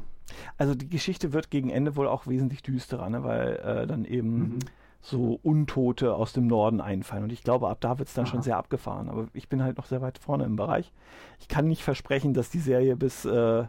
Also 0.58 0.76
die 0.76 0.90
Geschichte 0.90 1.34
wird 1.34 1.52
gegen 1.52 1.70
Ende 1.70 1.96
wohl 1.96 2.08
auch 2.08 2.28
wesentlich 2.28 2.64
düsterer, 2.64 3.10
ne? 3.10 3.24
weil 3.24 3.56
äh, 3.58 3.88
dann 3.88 4.06
eben 4.06 4.38
mhm 4.38 4.60
so 5.06 5.40
Untote 5.44 6.16
aus 6.16 6.34
dem 6.34 6.48
Norden 6.48 6.82
einfallen. 6.82 7.24
Und 7.24 7.32
ich 7.32 7.44
glaube, 7.44 7.70
ab 7.70 7.78
da 7.80 8.00
wird 8.00 8.10
es 8.10 8.16
dann 8.16 8.26
Aha. 8.26 8.32
schon 8.32 8.42
sehr 8.42 8.58
abgefahren. 8.58 9.08
Aber 9.08 9.28
ich 9.34 9.48
bin 9.48 9.62
halt 9.62 9.78
noch 9.78 9.86
sehr 9.86 10.02
weit 10.02 10.18
vorne 10.18 10.46
im 10.46 10.56
Bereich. 10.56 10.92
Ich 11.40 11.48
kann 11.48 11.68
nicht 11.68 11.84
versprechen, 11.84 12.34
dass 12.34 12.50
die 12.50 12.60
Serie 12.60 12.96
bis, 12.96 13.24
äh, 13.24 13.66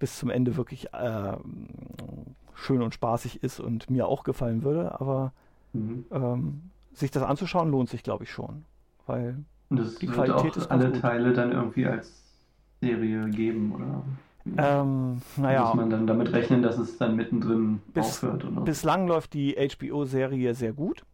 bis 0.00 0.18
zum 0.18 0.30
Ende 0.30 0.56
wirklich 0.56 0.92
äh, 0.92 1.36
schön 2.54 2.82
und 2.82 2.92
spaßig 2.92 3.42
ist 3.44 3.60
und 3.60 3.88
mir 3.88 4.08
auch 4.08 4.24
gefallen 4.24 4.64
würde. 4.64 5.00
Aber 5.00 5.32
mhm. 5.72 6.06
ähm, 6.10 6.70
sich 6.92 7.12
das 7.12 7.22
anzuschauen 7.22 7.70
lohnt 7.70 7.88
sich, 7.88 8.02
glaube 8.02 8.24
ich, 8.24 8.32
schon. 8.32 8.64
Weil 9.06 9.44
und 9.70 9.78
das 9.78 9.94
die 9.94 10.08
Qualität 10.08 10.56
ist 10.56 10.70
alle 10.72 10.90
gut. 10.90 11.00
Teile 11.00 11.32
dann 11.34 11.52
irgendwie 11.52 11.86
als 11.86 12.24
Serie 12.80 13.28
geben, 13.30 13.72
oder? 13.76 14.02
Ähm, 14.56 15.20
naja. 15.36 15.66
Muss 15.66 15.74
man 15.74 15.90
dann 15.90 16.06
damit 16.06 16.32
rechnen, 16.32 16.62
dass 16.62 16.78
es 16.78 16.96
dann 16.98 17.16
mittendrin 17.16 17.80
bis, 17.92 18.06
aufhört? 18.06 18.44
Oder? 18.44 18.60
Bislang 18.62 19.06
läuft 19.06 19.34
die 19.34 19.54
HBO-Serie 19.54 20.54
sehr 20.54 20.72
gut. 20.72 21.04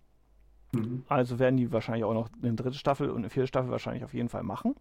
Mhm. 0.73 1.05
Also 1.09 1.39
werden 1.39 1.57
die 1.57 1.73
wahrscheinlich 1.73 2.05
auch 2.05 2.15
noch 2.15 2.29
eine 2.43 2.55
dritte 2.55 2.79
Staffel 2.79 3.11
und 3.11 3.19
eine 3.19 3.31
vierte 3.31 3.47
Staffel 3.49 3.71
wahrscheinlich 3.71 4.05
auf 4.05 4.15
jeden 4.15 4.29
Fall 4.29 4.43
machen. 4.43 4.75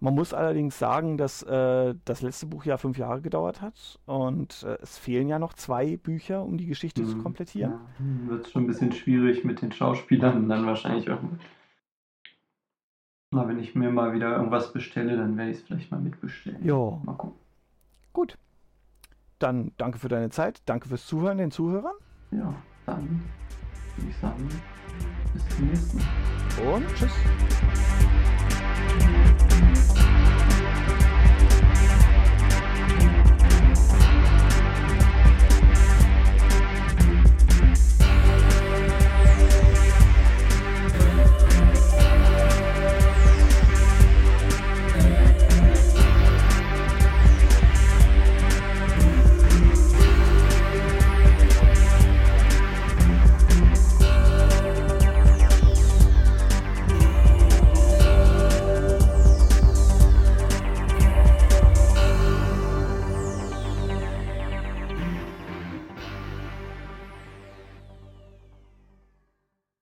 Man 0.00 0.14
muss 0.14 0.32
allerdings 0.32 0.78
sagen, 0.78 1.18
dass 1.18 1.42
äh, 1.42 1.94
das 2.04 2.22
letzte 2.22 2.46
Buch 2.46 2.64
ja 2.64 2.76
fünf 2.76 2.98
Jahre 2.98 3.20
gedauert 3.20 3.60
hat 3.60 3.98
und 4.06 4.62
äh, 4.62 4.78
es 4.80 4.96
fehlen 4.96 5.28
ja 5.28 5.40
noch 5.40 5.54
zwei 5.54 5.96
Bücher, 5.96 6.44
um 6.44 6.56
die 6.56 6.66
Geschichte 6.66 7.02
mhm. 7.02 7.06
zu 7.08 7.18
komplettieren. 7.18 7.72
Ja. 7.72 7.80
Hm, 7.98 8.28
wird 8.28 8.48
schon 8.48 8.62
ein 8.62 8.66
bisschen 8.68 8.92
schwierig 8.92 9.44
mit 9.44 9.60
den 9.60 9.72
Schauspielern 9.72 10.48
dann 10.48 10.66
wahrscheinlich 10.66 11.10
auch. 11.10 11.18
Na, 13.32 13.46
wenn 13.48 13.58
ich 13.58 13.74
mir 13.74 13.90
mal 13.90 14.14
wieder 14.14 14.36
irgendwas 14.36 14.72
bestelle, 14.72 15.16
dann 15.16 15.36
werde 15.36 15.50
ich 15.50 15.58
es 15.58 15.62
vielleicht 15.64 15.90
mal 15.90 16.00
mitbestellen. 16.00 16.64
Ja. 16.64 17.00
Mal 17.04 17.14
gucken. 17.14 17.37
Dann 19.38 19.72
danke 19.76 19.98
für 19.98 20.08
deine 20.08 20.30
Zeit, 20.30 20.62
danke 20.66 20.88
fürs 20.88 21.06
Zuhören 21.06 21.38
den 21.38 21.50
Zuhörern. 21.50 21.94
Ja, 22.30 22.54
dann 22.86 23.22
würde 23.96 24.10
ich 24.10 24.16
sagen, 24.16 24.48
bis 25.32 25.48
zum 25.48 25.66
nächsten 25.68 25.98
Mal. 25.98 26.74
Und 26.74 26.86
tschüss. 26.94 27.12